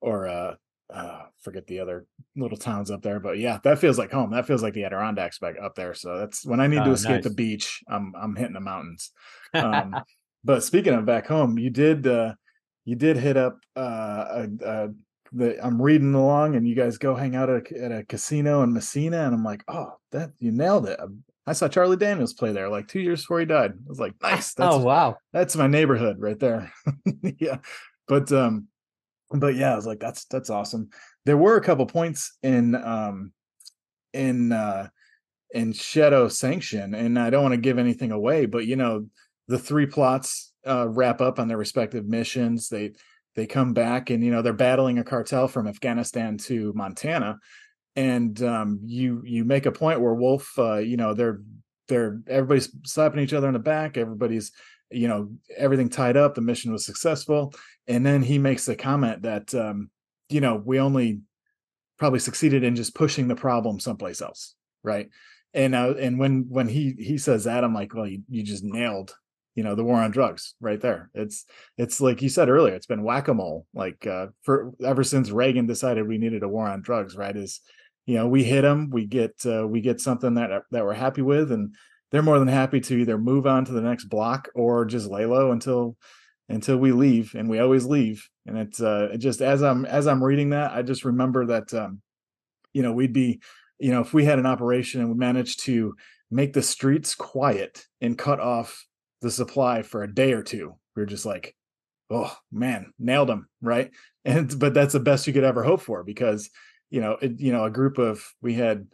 [0.00, 0.54] or uh
[0.92, 2.06] uh forget the other
[2.36, 4.30] little towns up there but yeah that feels like home.
[4.30, 6.92] That feels like the adirondacks back up there so that's when i need to Oh,
[6.92, 9.10] escape the beach i'm i'm hitting the mountains.
[9.54, 9.94] Um,
[10.44, 12.34] but speaking of back home, you did uh
[12.86, 14.88] you did hit up uh, a, a,
[15.32, 18.62] the I'm reading along and you guys go hang out at a, at a casino
[18.62, 20.98] in Massena and I'm like, oh, that you nailed it.
[21.48, 23.72] I saw Charlie Daniels play there like two years before he died.
[23.72, 24.54] I was like, nice.
[24.54, 26.72] That's oh wow, that's my neighborhood right there.
[27.38, 27.58] yeah.
[28.08, 28.68] But um
[29.30, 30.90] but yeah, I was like, that's that's awesome.
[31.24, 33.32] There were a couple points in um
[34.12, 34.88] in uh
[35.50, 39.06] in Shadow Sanction, and I don't want to give anything away, but you know,
[39.48, 42.68] the three plots uh wrap up on their respective missions.
[42.68, 42.92] They
[43.34, 47.38] they come back and you know they're battling a cartel from Afghanistan to Montana.
[47.94, 51.40] And um you you make a point where Wolf uh, you know, they're
[51.88, 54.52] they're everybody's slapping each other in the back, everybody's
[54.90, 57.52] you know everything tied up the mission was successful
[57.88, 59.90] and then he makes the comment that um
[60.28, 61.20] you know we only
[61.98, 64.54] probably succeeded in just pushing the problem someplace else
[64.84, 65.08] right
[65.54, 68.62] and uh, and when when he he says that i'm like well you, you just
[68.62, 69.14] nailed
[69.56, 71.10] you know the war on drugs right there.
[71.14, 71.44] It's
[71.76, 76.06] it's like you said earlier it's been whack-a-mole like uh for ever since reagan decided
[76.06, 77.60] we needed a war on drugs right is
[78.04, 81.22] you know we hit them we get uh, we get something that that we're happy
[81.22, 81.74] with and
[82.12, 85.26] they're more than happy to either move on to the next block or just lay
[85.26, 85.96] low until
[86.48, 90.06] until we leave and we always leave and it's uh it just as i'm as
[90.06, 92.00] i'm reading that i just remember that um
[92.74, 93.40] you know we'd be
[93.78, 95.94] you know if we had an operation and we managed to
[96.30, 98.86] make the streets quiet and cut off
[99.26, 100.74] the supply for a day or two.
[100.94, 101.54] We are just like
[102.08, 103.90] oh man nailed them right?
[104.24, 106.50] And but that's the best you could ever hope for because
[106.90, 108.88] you know it, you know a group of we had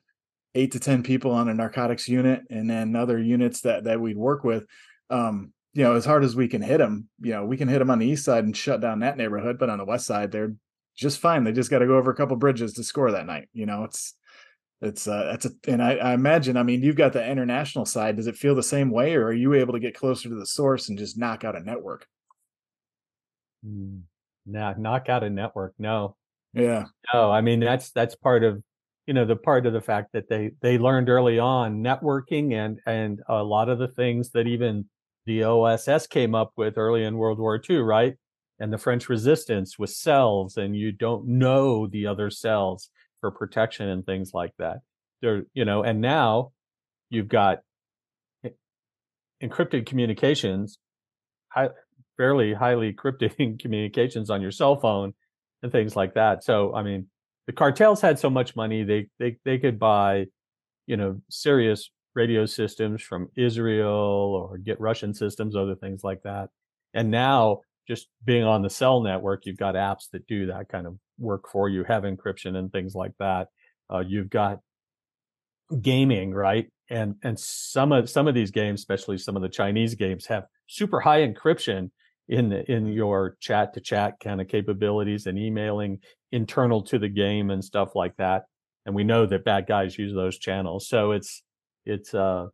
[0.55, 4.19] eight to ten people on a narcotics unit and then other units that that we'd
[4.19, 4.67] work with
[5.09, 7.79] um you know as hard as we can hit them you know we can hit
[7.79, 10.31] them on the east side and shut down that neighborhood but on the west side
[10.31, 10.55] they're
[10.95, 11.45] just fine.
[11.45, 13.85] They just got to go over a couple bridges to score that night you know?
[13.85, 14.15] It's
[14.83, 18.17] it's uh that's a and I, I imagine i mean you've got the international side
[18.17, 20.47] does it feel the same way or are you able to get closer to the
[20.47, 22.07] source and just knock out a network
[23.67, 24.03] Mm,
[24.47, 25.75] nah, knock out a network.
[25.79, 26.17] No,
[26.53, 27.31] yeah no.
[27.31, 28.63] I mean that's that's part of
[29.07, 32.81] you know the part of the fact that they they learned early on networking and
[32.87, 34.87] and a lot of the things that even
[35.27, 38.15] the OSS came up with early in World War II, right?
[38.59, 42.91] And the French resistance with cells, and you don't know the other cells
[43.23, 44.81] for protection and things like that.
[45.23, 46.53] There, you know, and now
[47.09, 47.61] you've got
[49.43, 50.79] encrypted communications,
[51.49, 51.71] high,
[52.19, 55.15] fairly highly encrypted communications on your cell phone
[55.63, 56.45] and things like that.
[56.45, 57.07] So, I mean,
[57.47, 60.27] the cartels had so much money they they they could buy,
[60.87, 63.89] you know, serious radio systems from Israel
[64.51, 66.51] or get Russian systems, other things like that.
[66.93, 70.87] And now, just being on the cell network, you've got apps that do that kind
[70.87, 73.49] of work for you, have encryption and things like that.
[73.93, 74.61] Uh, you've got
[75.81, 76.67] gaming, right?
[76.91, 80.45] And and some of some of these games, especially some of the Chinese games, have
[80.67, 81.91] super high encryption
[82.29, 85.99] in the, in your chat to chat kind of capabilities and emailing
[86.31, 88.45] internal to the game and stuff like that.
[88.87, 90.89] and we know that bad guys use those channels.
[90.89, 91.43] So it's
[91.85, 92.47] it's uh,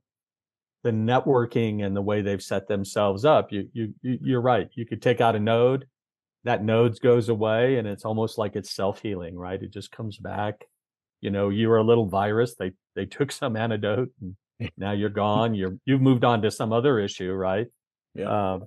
[0.82, 3.52] the networking and the way they've set themselves up.
[3.52, 4.68] You you you're right.
[4.74, 5.86] You could take out a node,
[6.48, 9.62] that node goes away, and it's almost like it's self healing, right?
[9.62, 10.64] It just comes back.
[11.20, 12.54] You know, you were a little virus.
[12.58, 14.34] They they took some antidote, and
[14.78, 15.54] now you're gone.
[15.54, 17.66] You're you've moved on to some other issue, right?
[18.14, 18.54] Yeah.
[18.54, 18.64] Um,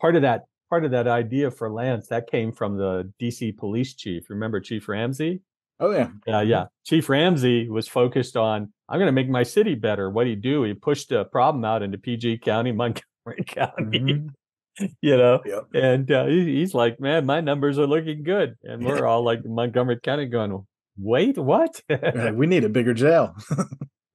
[0.00, 3.94] part of that part of that idea for Lance that came from the DC police
[3.94, 4.28] chief.
[4.28, 5.40] Remember Chief Ramsey?
[5.78, 6.08] Oh yeah.
[6.26, 6.64] Yeah, yeah.
[6.84, 10.10] Chief Ramsey was focused on I'm going to make my city better.
[10.10, 10.64] What did he do?
[10.64, 14.00] He pushed a problem out into PG County, Montgomery County.
[14.00, 14.28] Mm-hmm.
[15.00, 15.66] You know, yep.
[15.72, 19.44] and uh, he, he's like, "Man, my numbers are looking good," and we're all like
[19.44, 20.66] Montgomery County going,
[20.98, 21.80] "Wait, what?
[22.34, 23.36] we need a bigger jail."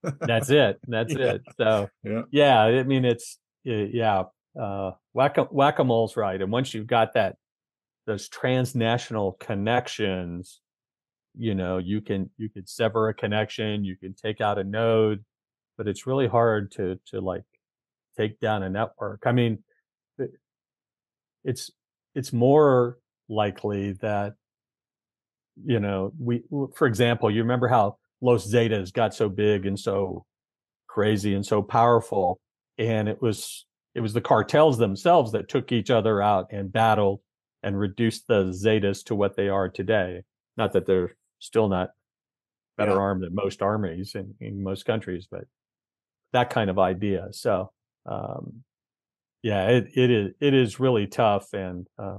[0.03, 0.79] That's it.
[0.87, 1.25] That's yeah.
[1.25, 1.41] it.
[1.57, 2.21] So, yeah.
[2.31, 4.23] yeah, I mean, it's yeah,
[4.59, 7.37] uh, whack a mole's right, and once you've got that,
[8.05, 10.59] those transnational connections,
[11.37, 15.23] you know you can you could sever a connection you can take out a node
[15.77, 17.43] but it's really hard to to like
[18.17, 19.59] take down a network i mean
[21.49, 21.71] it's
[22.15, 22.97] it's more
[23.27, 24.33] likely that
[25.63, 26.43] you know we
[26.75, 30.25] for example you remember how los zetas got so big and so
[30.87, 32.39] crazy and so powerful
[32.77, 37.19] and it was it was the cartels themselves that took each other out and battled
[37.63, 40.21] and reduced the zetas to what they are today
[40.57, 41.89] not that they're still not
[42.79, 42.97] better yeah.
[42.97, 45.43] armed than most armies in, in most countries, but
[46.31, 47.27] that kind of idea.
[47.31, 47.71] So,
[48.05, 48.63] um,
[49.41, 51.53] yeah, it, it is, it is really tough.
[51.53, 52.17] And, uh,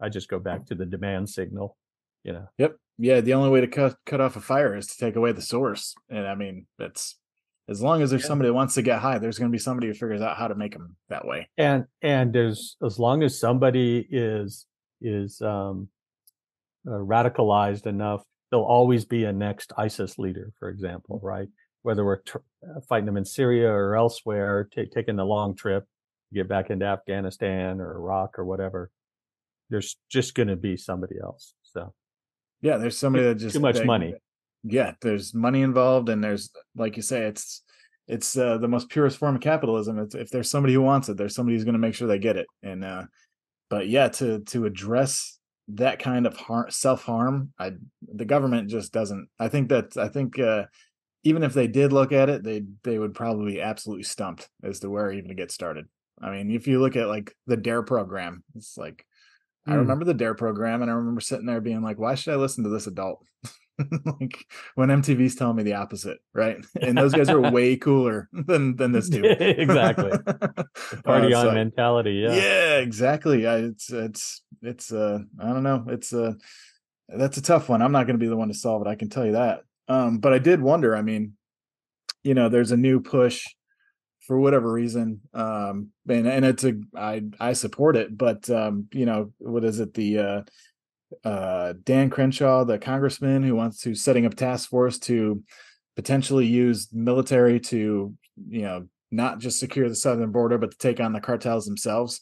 [0.00, 1.76] I just go back to the demand signal,
[2.22, 2.48] you know?
[2.58, 2.76] Yep.
[2.98, 3.20] Yeah.
[3.20, 5.94] The only way to cut, cut off a fire is to take away the source.
[6.10, 7.18] And I mean, that's,
[7.68, 8.28] as long as there's yeah.
[8.28, 10.48] somebody that wants to get high, there's going to be somebody who figures out how
[10.48, 11.48] to make them that way.
[11.56, 14.66] And, and there's, as long as somebody is,
[15.00, 15.88] is, um,
[16.86, 18.22] uh, radicalized enough
[18.54, 21.48] there'll always be a next ISIS leader, for example, right?
[21.82, 25.84] Whether we're tr- uh, fighting them in Syria or elsewhere, t- taking the long trip,
[26.34, 28.90] get back into Afghanistan or Iraq or whatever,
[29.70, 31.54] there's just going to be somebody else.
[31.62, 31.92] So,
[32.60, 34.14] yeah, there's somebody that just too much they, money.
[34.62, 37.62] Yeah, there's money involved, and there's like you say, it's
[38.06, 39.98] it's uh, the most purest form of capitalism.
[39.98, 42.18] It's, if there's somebody who wants it, there's somebody who's going to make sure they
[42.18, 42.46] get it.
[42.62, 43.04] And uh,
[43.70, 47.72] but yeah, to to address that kind of harm, self-harm i
[48.02, 50.64] the government just doesn't i think that i think uh
[51.22, 54.80] even if they did look at it they they would probably be absolutely stumped as
[54.80, 55.86] to where even to get started
[56.20, 59.04] i mean if you look at like the dare program it's like
[59.66, 59.72] mm.
[59.72, 59.80] i hmm.
[59.80, 62.64] remember the dare program and i remember sitting there being like why should i listen
[62.64, 63.24] to this adult
[64.20, 66.56] like when MTV's telling me the opposite, right?
[66.80, 69.24] And those guys are way cooler than than this dude.
[69.40, 70.10] exactly.
[71.04, 72.12] Party uh, on so, mentality.
[72.12, 72.34] Yeah.
[72.34, 73.46] Yeah, exactly.
[73.46, 75.84] I, it's it's it's uh I don't know.
[75.88, 76.34] It's uh
[77.08, 77.82] that's a tough one.
[77.82, 78.88] I'm not going to be the one to solve it.
[78.88, 79.62] I can tell you that.
[79.88, 80.96] Um, but I did wonder.
[80.96, 81.34] I mean,
[82.22, 83.44] you know, there's a new push
[84.26, 89.06] for whatever reason um and and it's a i i support it but um you
[89.06, 90.42] know what is it the uh
[91.22, 95.42] uh, Dan Crenshaw, the congressman who wants to setting up task force to
[95.96, 98.14] potentially use military to,
[98.48, 102.20] you know, not just secure the southern border, but to take on the cartels themselves.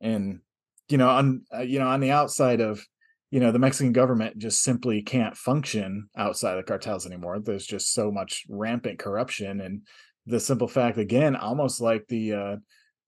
[0.00, 0.40] And
[0.88, 2.84] you know, on uh, you know, on the outside of
[3.30, 7.38] you know the Mexican government just simply can't function outside the cartels anymore.
[7.38, 9.82] There's just so much rampant corruption, and
[10.26, 12.56] the simple fact, again, almost like the uh,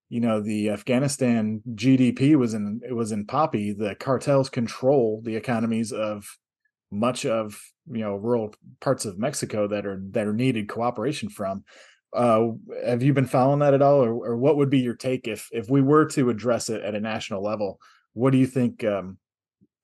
[0.09, 3.73] you know the Afghanistan GDP was in it was in poppy.
[3.73, 6.27] The cartels control the economies of
[6.91, 7.61] much of
[7.91, 11.65] you know rural parts of Mexico that are that are needed cooperation from.
[12.13, 12.51] Uh,
[12.87, 15.49] have you been following that at all, or, or what would be your take if
[15.53, 17.79] if we were to address it at a national level?
[18.13, 18.85] What do you think?
[18.85, 19.19] Um,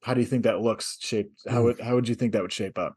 [0.02, 1.42] how do you think that looks shaped?
[1.48, 2.94] How would how would you think that would shape up?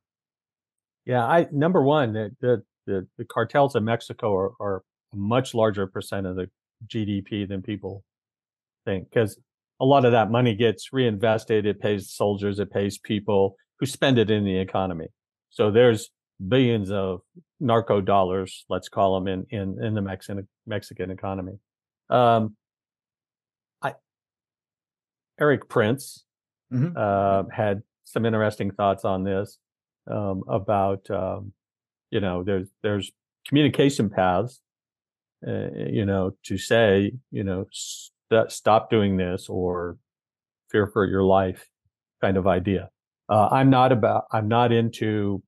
[1.05, 5.53] Yeah, I number one, the the the, the cartels in Mexico are, are a much
[5.53, 6.49] larger percent of the
[6.87, 8.03] GDP than people
[8.85, 9.37] think because
[9.79, 11.65] a lot of that money gets reinvested.
[11.65, 15.07] It pays soldiers, it pays people who spend it in the economy.
[15.49, 16.09] So there's
[16.47, 17.21] billions of
[17.59, 21.53] narco dollars, let's call them in, in, in the Mexican, Mexican economy.
[22.09, 22.55] Um,
[23.81, 23.93] I,
[25.39, 26.25] Erik Prince,
[26.71, 26.95] mm-hmm.
[26.95, 29.57] uh, had some interesting thoughts on this,
[30.09, 31.53] um, about, um,
[32.13, 33.11] you know, there's, there's
[33.47, 34.61] communication paths
[35.45, 39.97] uh, you know, to say, you know, st- stop doing this or
[40.71, 41.67] fear for your life
[42.21, 42.89] kind of idea.
[43.27, 45.43] Uh, I'm not about, I'm not into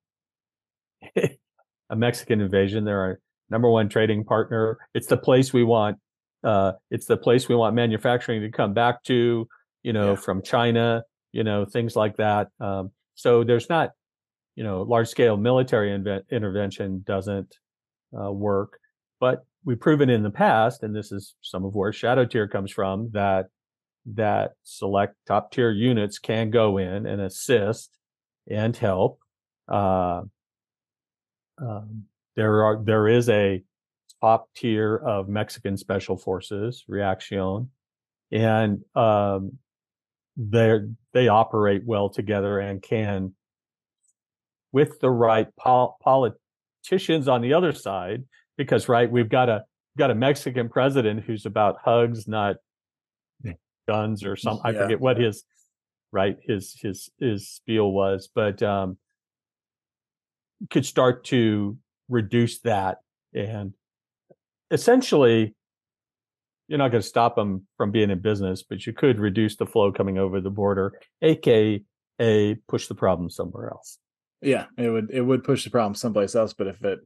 [1.15, 2.83] a Mexican invasion.
[2.83, 4.77] They're our number one trading partner.
[4.93, 5.97] It's the place we want.
[6.43, 9.47] Uh, it's the place we want manufacturing to come back to,
[9.83, 10.15] you know, yeah.
[10.17, 12.49] from China, you know, things like that.
[12.59, 13.91] Um, so there's not,
[14.55, 15.93] you know, large scale military
[16.31, 17.55] intervention doesn't
[18.17, 18.79] uh, work.
[19.19, 22.71] But we've proven in the past, and this is some of where shadow tier comes
[22.71, 23.47] from, that
[24.13, 27.91] that select top tier units can go in and assist
[28.49, 29.19] and help.
[29.67, 30.21] Uh,
[31.57, 32.03] um,
[32.35, 33.63] there are there is a
[34.21, 37.69] top tier of Mexican special forces, Reaction,
[38.31, 39.57] and um,
[40.37, 40.79] they
[41.13, 43.33] they operate well together and can,
[44.75, 48.25] with the right pol- politicians on the other side,
[48.57, 49.63] because right we've got a
[49.97, 52.57] got a Mexican president who's about hugs, not
[53.87, 54.59] guns or some.
[54.65, 54.69] Yeah.
[54.69, 55.45] I forget what his
[56.11, 58.97] right his his his spiel was, but um,
[60.69, 61.77] could start to
[62.09, 62.97] reduce that
[63.33, 63.73] and
[64.71, 65.55] essentially
[66.67, 69.65] you're not going to stop them from being in business, but you could reduce the
[69.65, 71.81] flow coming over the border, aka
[72.67, 73.99] push the problem somewhere else.
[74.41, 76.53] Yeah, it would it would push the problem someplace else.
[76.53, 76.99] But if it,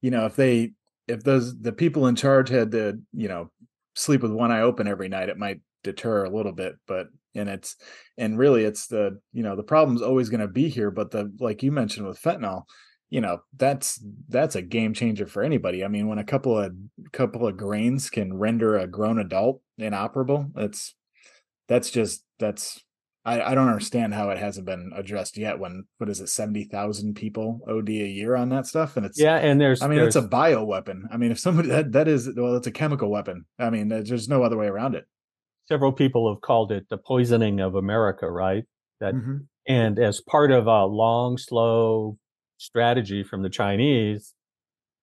[0.00, 0.72] you know, if they
[1.08, 3.50] if those the people in charge had to, you know,
[3.94, 6.74] sleep with one eye open every night, it might deter a little bit.
[6.86, 7.76] But and it's
[8.18, 10.90] and really it's the you know the problem's always going to be here.
[10.90, 12.64] But the like you mentioned with fentanyl,
[13.12, 16.72] you know that's that's a game changer for anybody i mean when a couple of
[17.12, 20.94] couple of grains can render a grown adult inoperable that's
[21.68, 22.82] that's just that's
[23.24, 27.14] I, I don't understand how it hasn't been addressed yet when what is it 70,000
[27.14, 28.96] people OD a year on that stuff?
[28.96, 31.38] And it's Yeah and there's I mean there's, it's a bio weapon I mean if
[31.38, 33.44] somebody that that is well it's a chemical weapon.
[33.58, 35.04] I mean there's no other way around it.
[35.66, 38.64] Several people have called it the poisoning of America right?
[39.00, 39.36] That mm-hmm.
[39.68, 42.18] and as part of a long slow
[42.62, 44.34] strategy from the Chinese,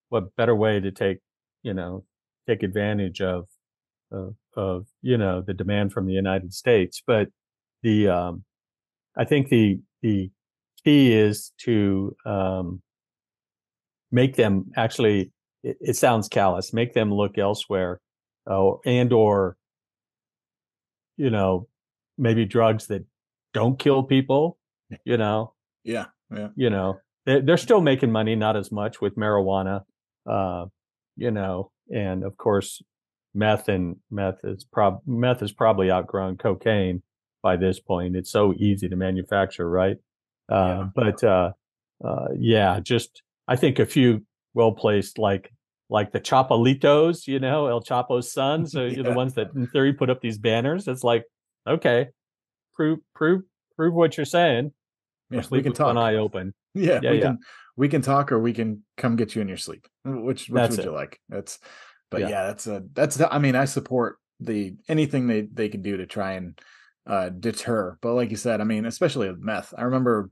[0.09, 1.19] what better way to take,
[1.61, 2.05] you know,
[2.47, 3.47] take advantage of,
[4.11, 7.03] of, of you know, the demand from the United States.
[7.05, 7.27] But
[7.83, 8.43] the, um,
[9.17, 10.31] I think the, the
[10.83, 12.81] key is to, um,
[14.11, 15.31] make them actually,
[15.63, 17.99] it, it sounds callous, make them look elsewhere,
[18.49, 19.57] uh, and or,
[21.17, 21.67] you know,
[22.17, 23.05] maybe drugs that
[23.53, 24.57] don't kill people,
[25.05, 25.53] you know,
[25.83, 26.05] yeah,
[26.35, 26.49] yeah.
[26.55, 29.81] you know, they're still making money, not as much with marijuana,
[30.29, 30.65] uh,
[31.15, 32.81] you know, and of course,
[33.35, 37.03] meth and meth is prob meth is probably outgrown cocaine
[37.41, 38.15] by this point.
[38.15, 39.97] It's so easy to manufacture, right?
[40.51, 40.89] Uh, yeah.
[40.95, 41.51] But uh,
[42.03, 45.51] uh, yeah, just I think a few well placed like
[45.89, 49.03] like the Chapalitos, you know, El Chapo's sons, are yeah.
[49.03, 50.87] the ones that in theory put up these banners.
[50.87, 51.25] It's like,
[51.67, 52.09] okay,
[52.73, 53.43] prove prove
[53.75, 54.73] prove what you're saying.
[55.29, 55.87] Yeah, we can talk.
[55.87, 56.53] One eye open.
[56.75, 57.23] Yeah, yeah we yeah.
[57.23, 57.39] can
[57.75, 59.87] we can talk or we can come get you in your sleep.
[60.05, 60.85] Which which that's would it.
[60.85, 61.19] you like?
[61.29, 61.57] That's
[62.11, 62.29] but yeah.
[62.29, 65.97] yeah, that's a that's the, I mean, I support the anything they they can do
[65.97, 66.59] to try and
[67.07, 67.97] uh deter.
[68.01, 69.73] But like you said, I mean, especially with meth.
[69.77, 70.31] I remember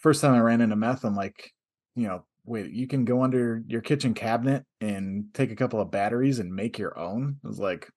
[0.00, 1.50] first time I ran into meth, I'm like,
[1.94, 5.90] you know, wait, you can go under your kitchen cabinet and take a couple of
[5.90, 7.36] batteries and make your own.
[7.44, 7.90] I was like,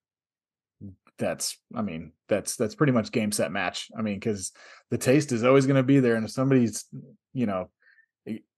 [1.20, 4.52] that's i mean that's that's pretty much game set match i mean because
[4.90, 6.86] the taste is always going to be there and if somebody's
[7.34, 7.70] you know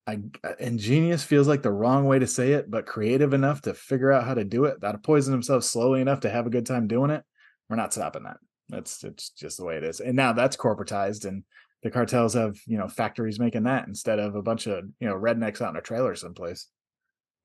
[0.08, 0.20] I,
[0.60, 4.24] ingenious feels like the wrong way to say it but creative enough to figure out
[4.24, 7.10] how to do it that poison themselves slowly enough to have a good time doing
[7.10, 7.24] it
[7.68, 8.36] we're not stopping that
[8.68, 11.44] that's it's just the way it is and now that's corporatized and
[11.82, 15.14] the cartels have you know factories making that instead of a bunch of you know
[15.14, 16.68] rednecks out in a trailer someplace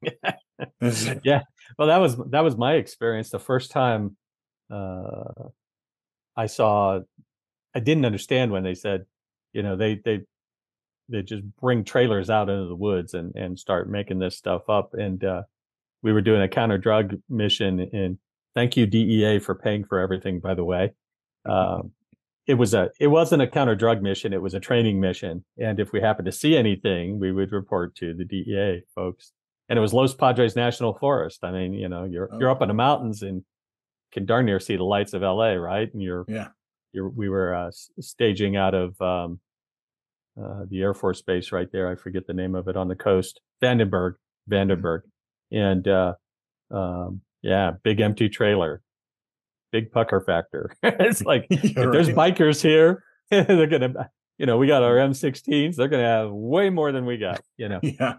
[1.23, 1.41] yeah
[1.77, 4.15] well that was that was my experience the first time
[4.71, 5.49] uh,
[6.35, 6.99] I saw,
[7.75, 9.05] I didn't understand when they said,
[9.53, 10.21] you know, they they
[11.09, 14.93] they just bring trailers out into the woods and and start making this stuff up.
[14.93, 15.43] And uh,
[16.01, 18.17] we were doing a counter drug mission, and
[18.55, 20.39] thank you DEA for paying for everything.
[20.39, 20.93] By the way,
[21.47, 21.91] um,
[22.47, 25.45] it was a it wasn't a counter drug mission; it was a training mission.
[25.59, 29.31] And if we happened to see anything, we would report to the DEA folks.
[29.69, 31.43] And it was Los Padres National Forest.
[31.43, 32.39] I mean, you know, you're oh.
[32.39, 33.43] you're up in the mountains and
[34.11, 35.91] can darn near see the lights of LA, right?
[35.93, 36.49] And you're, yeah,
[36.91, 39.39] you're, we were uh, staging out of um,
[40.41, 41.89] uh, the Air Force Base right there.
[41.89, 44.15] I forget the name of it on the coast, Vandenberg,
[44.49, 45.01] Vandenberg,
[45.53, 45.57] mm-hmm.
[45.57, 46.13] and uh,
[46.69, 48.81] um, yeah, big empty trailer,
[49.71, 50.71] big pucker factor.
[50.83, 51.91] it's like if right.
[51.91, 55.75] there's bikers here, they're gonna, you know, we got our M16s.
[55.75, 57.79] They're gonna have way more than we got, you know.
[57.81, 58.15] yeah.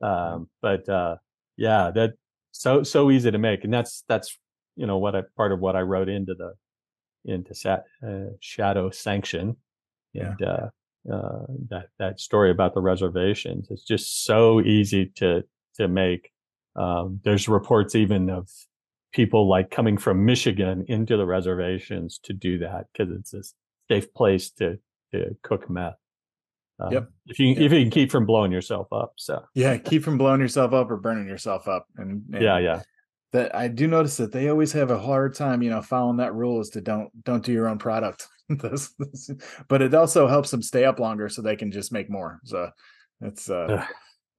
[0.00, 1.16] Um, but uh,
[1.56, 2.12] yeah, that
[2.52, 4.38] so so easy to make, and that's that's
[4.76, 6.54] you know what I part of what I wrote into the
[7.24, 9.56] into sat, uh, shadow sanction
[10.14, 10.46] and yeah.
[10.46, 10.68] uh,
[11.12, 13.68] uh, that that story about the reservations.
[13.70, 15.44] It's just so easy to
[15.76, 16.30] to make.
[16.76, 18.48] Um, there's reports even of
[19.12, 23.42] people like coming from Michigan into the reservations to do that because it's a
[23.90, 24.78] safe place to
[25.12, 25.94] to cook meth.
[26.80, 27.08] Uh, Yep.
[27.26, 27.60] If you Yeah.
[27.66, 30.90] if you can keep from blowing yourself up, so yeah, keep from blowing yourself up
[30.90, 31.86] or burning yourself up.
[31.96, 32.82] And, and yeah, yeah,
[33.32, 36.34] that I do notice that they always have a hard time, you know, following that
[36.34, 38.26] rule is to don't don't do your own product.
[38.48, 39.30] This- this-
[39.68, 42.40] but it also helps them stay up longer so they can just make more.
[42.44, 42.70] So
[43.20, 43.84] it's uh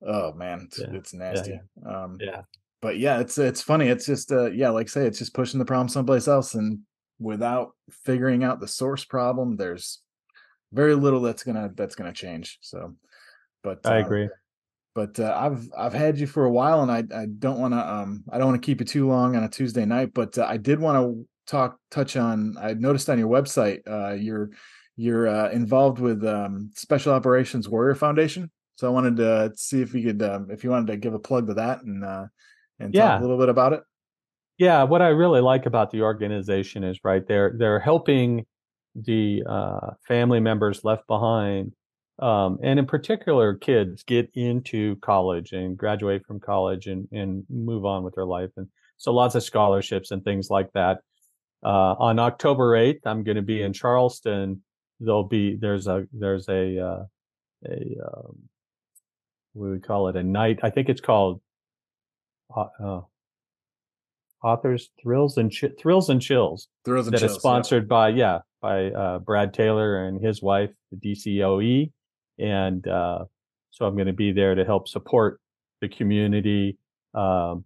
[0.07, 0.87] oh man, it's, Yeah.
[0.93, 1.59] it's nasty.
[1.85, 2.41] Um yeah.
[2.81, 3.87] But yeah, it's it's funny.
[3.87, 6.79] It's just uh yeah, like I say, it's just pushing the problem someplace else and
[7.19, 9.99] without figuring out the source problem, there's
[10.71, 12.57] very little that's gonna that's gonna change.
[12.61, 12.95] So
[13.63, 14.29] but I uh, agree.
[14.95, 17.93] but uh, I've I've had you for a while, and I I don't want to
[17.93, 20.45] um I don't want to keep you too long on a Tuesday night, but uh,
[20.47, 22.55] I did want to talk touch on.
[22.59, 24.51] I noticed on your website uh, you're
[24.95, 29.93] you're uh, involved with um, Special Operations Warrior Foundation, so I wanted to see if
[29.93, 32.25] you could um, if you wanted to give a plug to that and uh,
[32.79, 33.19] and talk Yeah.
[33.19, 33.83] a little bit about it.
[34.57, 38.45] Yeah, what I really like about the organization is right they're they're helping
[38.95, 41.73] the uh, family members left behind,
[42.19, 47.85] um, and in particular kids get into college and graduate from college and and move
[47.85, 48.67] on with their life, and
[48.97, 50.99] so lots of scholarships and things like that.
[51.63, 54.61] Uh, on October eighth, I'm going to be in Charleston.
[54.99, 57.03] There'll be there's a there's a uh,
[57.65, 58.49] a um,
[59.53, 60.59] we call it a night?
[60.63, 61.41] I think it's called.
[62.55, 63.01] Uh, uh,
[64.43, 67.39] authors thrills and Chi- thrills and chills Thrills and that is chills, yeah.
[67.39, 71.91] sponsored by yeah by uh, brad taylor and his wife the dcoe
[72.37, 73.25] and uh,
[73.71, 75.39] so i'm going to be there to help support
[75.81, 76.77] the community
[77.13, 77.65] um,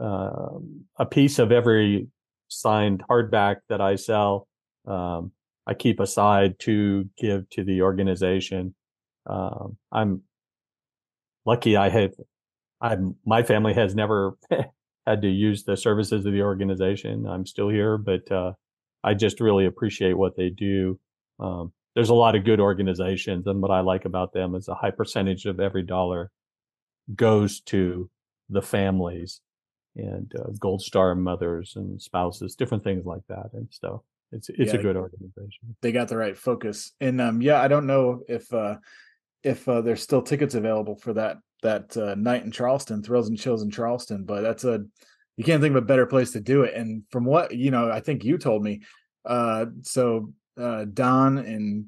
[0.00, 2.08] um, a piece of every
[2.48, 4.48] signed hardback that i sell
[4.86, 5.30] um,
[5.66, 8.74] i keep aside to give to the organization
[9.26, 10.22] um, i'm
[11.46, 12.12] lucky i have
[12.80, 14.36] I'm, my family has never
[15.06, 17.26] had to use the services of the organization.
[17.26, 18.52] I'm still here, but uh,
[19.02, 20.98] I just really appreciate what they do.
[21.38, 24.74] Um, there's a lot of good organizations, and what I like about them is a
[24.74, 26.30] high percentage of every dollar
[27.14, 28.10] goes to
[28.48, 29.40] the families
[29.96, 33.50] and uh, Gold Star mothers and spouses, different things like that.
[33.52, 34.02] And so
[34.32, 34.80] it's it's Yeah.
[34.80, 35.76] a good organization.
[35.82, 36.92] they got the right focus.
[37.00, 38.76] And um yeah, I don't know if uh
[39.44, 43.38] if uh, there's still tickets available for that that uh, night in Charleston, Thrills and
[43.38, 44.84] Chills in Charleston, but that's a
[45.36, 46.74] you can't think of a better place to do it.
[46.74, 48.82] And from what you know, I think you told me,
[49.24, 51.86] uh, so uh, Don and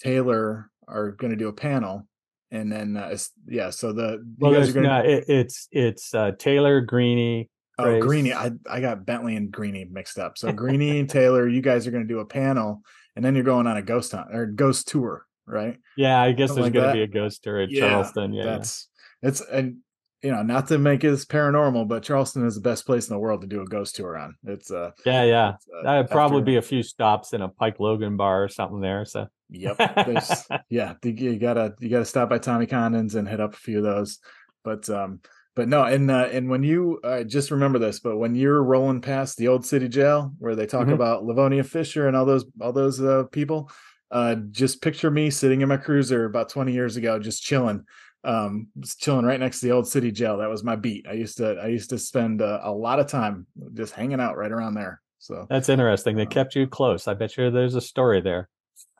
[0.00, 2.06] Taylor are going to do a panel,
[2.50, 3.16] and then uh,
[3.46, 7.48] yeah, so the you Well, are going no, it, it's it's uh, Taylor Greaney.
[7.78, 8.04] Oh, Grace.
[8.04, 8.32] Greaney.
[8.34, 10.36] I, I got Bentley and Greaney mixed up.
[10.36, 12.82] So Greaney and Taylor, you guys are going to do a panel,
[13.16, 15.76] and then you're going on a ghost hunt or ghost tour, right?
[15.96, 18.32] Yeah, I guess Something there's like going to be a ghost tour at Yeah, Charleston.
[18.32, 18.44] Yeah.
[18.44, 18.88] That's
[19.22, 19.76] it's and
[20.22, 23.18] you know not to make this paranormal, but Charleston is the best place in the
[23.20, 24.34] world to do a ghost tour on.
[24.44, 25.54] It's uh, yeah, yeah.
[25.54, 28.80] it's, uh, That'd probably be a few stops in a Pike Logan bar or something
[28.80, 29.04] there.
[29.04, 29.76] So Yep.
[30.06, 33.78] There's, yeah, you- gotta you gotta stop by Tommy Condon's and hit up a few
[33.78, 34.18] of those.
[34.64, 35.20] But um,
[35.54, 39.00] but no, and uh, and when you uh, just remember this, but when you're rolling
[39.02, 40.94] past the old city jail where they talk Mhm.
[40.94, 43.70] about Lavinia Fisher and all those all those uh, people,
[44.12, 47.84] uh, just picture me sitting in my cruiser about 20 years ago, just chilling,
[48.24, 50.38] um, just chilling right next to the old city jail.
[50.38, 51.06] That was my beat.
[51.08, 54.36] I used to I used to spend uh, a lot of time just hanging out
[54.36, 55.00] right around there.
[55.18, 56.16] So that's interesting.
[56.16, 57.08] They Um, kept you close.
[57.08, 58.48] I bet you there's a story there.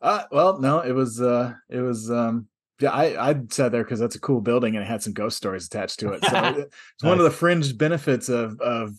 [0.00, 2.46] Uh, well, no, it was uh, it was um,
[2.80, 5.36] yeah, I I sat there because that's a cool building and it had some ghost
[5.36, 6.24] stories attached to it.
[6.24, 6.56] So it-
[6.94, 8.90] it's one of the fringe benefits of of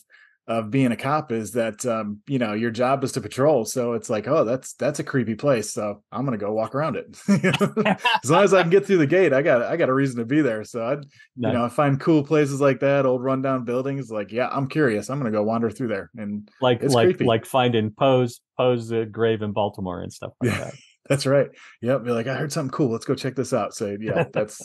[0.46, 3.64] of being a cop is that um, you know your job is to patrol.
[3.66, 5.72] So it's like, oh, that's that's a creepy place.
[5.72, 7.18] So I'm gonna go walk around it.
[8.24, 10.18] as long as I can get through the gate, I got I got a reason
[10.20, 10.64] to be there.
[10.64, 10.96] So I,
[11.38, 11.48] No.
[11.50, 14.10] you know, I find cool places like that, old rundown buildings.
[14.12, 15.10] Like, yeah, I'm curious.
[15.10, 17.26] I'm gonna go wander through there and like like creepy.
[17.26, 20.66] like finding Poe's Poe's uh, grave in Baltimore and stuff like Yeah.
[20.66, 20.74] that.
[21.10, 21.48] That's right.
[21.82, 22.06] Yep.
[22.06, 22.90] Be like, I heard something cool.
[22.90, 23.74] Let's go check this out.
[23.76, 24.62] So yeah, that's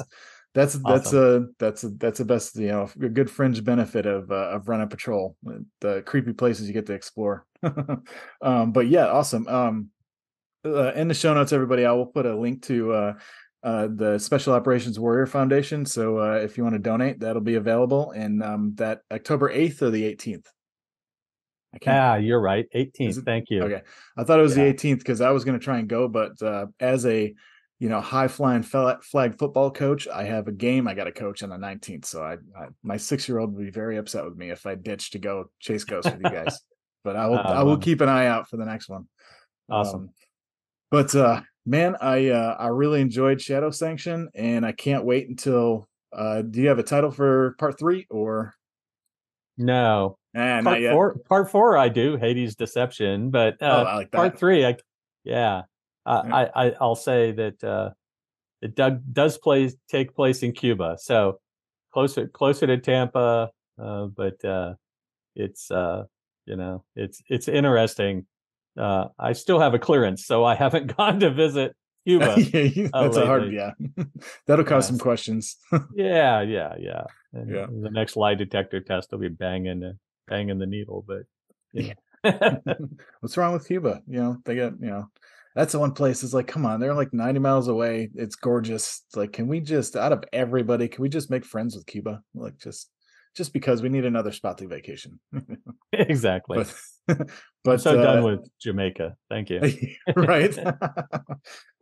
[0.54, 4.30] that's that's a that's a that's the best you know a good fringe benefit of
[4.30, 5.36] uh, of running patrol.
[5.80, 7.46] The creepy places you get to explore.
[8.42, 9.46] um, but yeah, awesome.
[9.46, 9.90] Um,
[10.64, 13.14] uh, in the show notes, everybody, I will put a link to uh,
[13.62, 15.84] uh, the Special Operations Warrior Foundation.
[15.86, 18.12] So uh, if you want to donate, that'll be available.
[18.12, 20.46] And um, that October eighth or the eighteenth.
[21.74, 22.64] I can't Ah, you're right.
[22.74, 23.24] 18th.
[23.26, 23.62] Thank you.
[23.62, 23.82] Okay.
[24.16, 24.64] I thought it was Yeah.
[24.64, 27.34] the 18th because I was going to try and go, but uh, as a
[27.78, 29.00] you know high flying flag
[29.38, 32.04] football coach, I have a game I got to coach on the 19th.
[32.06, 34.74] So I, I my six year old would be very upset with me if I
[34.74, 36.60] ditched to go chase ghosts with you guys.
[37.04, 39.06] But I will I will Um, keep an eye out for the next one.
[39.70, 40.00] Awesome.
[40.00, 40.10] Um,
[40.90, 45.88] but uh, man, I uh, I really enjoyed Shadow Sanction, and I can't wait until.
[46.12, 48.52] Uh, do you have a title for part three or?
[49.56, 50.18] No.
[50.34, 50.92] Not Part yet.
[50.92, 54.76] four, part four, I do Hades Deception, but Oh, uh, I like part three, I
[55.24, 55.62] yeah,
[56.08, 56.34] uh, Yeah.
[56.34, 57.90] I, I I'll say that uh,
[58.62, 61.40] it do, does play take place in Cuba, so
[61.92, 63.50] closer closer to Tampa,
[63.80, 64.74] uh, but uh,
[65.36, 66.04] it's uh,
[66.46, 68.26] you know it's it's interesting.
[68.76, 72.34] Uh, I still have a clearance, so I haven't gone to visit Cuba.
[72.40, 73.52] yeah, that's a hard.
[73.52, 73.72] Yeah,
[74.46, 74.88] that'll cause yes.
[74.88, 75.56] some questions.
[75.94, 77.04] yeah, yeah, yeah.
[77.34, 77.66] And yeah.
[77.66, 81.24] The next lie detector test will be banging banging the needle, but
[81.72, 81.94] yeah.
[83.20, 84.02] What's wrong with Cuba?
[84.08, 85.10] You know, they get you know
[85.58, 88.10] that's the one place is like, come on, they're like 90 miles away.
[88.14, 89.02] It's gorgeous.
[89.08, 92.22] It's like, can we just out of everybody, can we just make friends with Cuba?
[92.32, 92.88] Like just
[93.36, 95.18] just because we need another spot to vacation.
[95.92, 96.58] exactly.
[97.08, 97.18] But,
[97.64, 99.16] but I'm so uh, done with Jamaica.
[99.28, 99.60] Thank you.
[100.16, 100.56] right.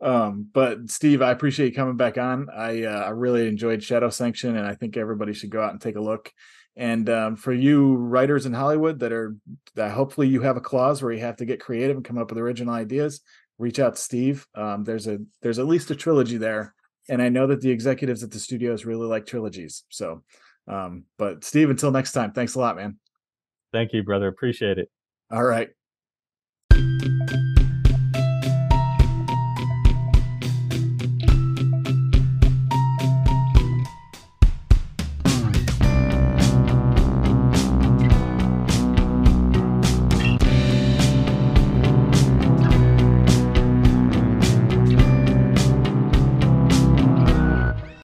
[0.01, 2.47] um, but Steve, I appreciate you coming back on.
[2.49, 5.79] I uh, I really enjoyed Shadow Sanction, and I think everybody should go out and
[5.79, 6.33] take a look.
[6.75, 9.35] And um, for you writers in Hollywood that are
[9.75, 12.31] that hopefully you have a clause where you have to get creative and come up
[12.31, 13.21] with original ideas
[13.57, 14.45] reach out to Steve.
[14.55, 16.73] Um, there's a there's at least a trilogy there,
[17.09, 19.83] and I know that the executives at the studios really like trilogies.
[19.89, 20.23] So,
[20.67, 22.97] um, but Steve, until next time, thanks a lot, man.
[23.73, 24.27] Thank you, brother.
[24.27, 24.89] Appreciate it.
[25.31, 25.69] All right.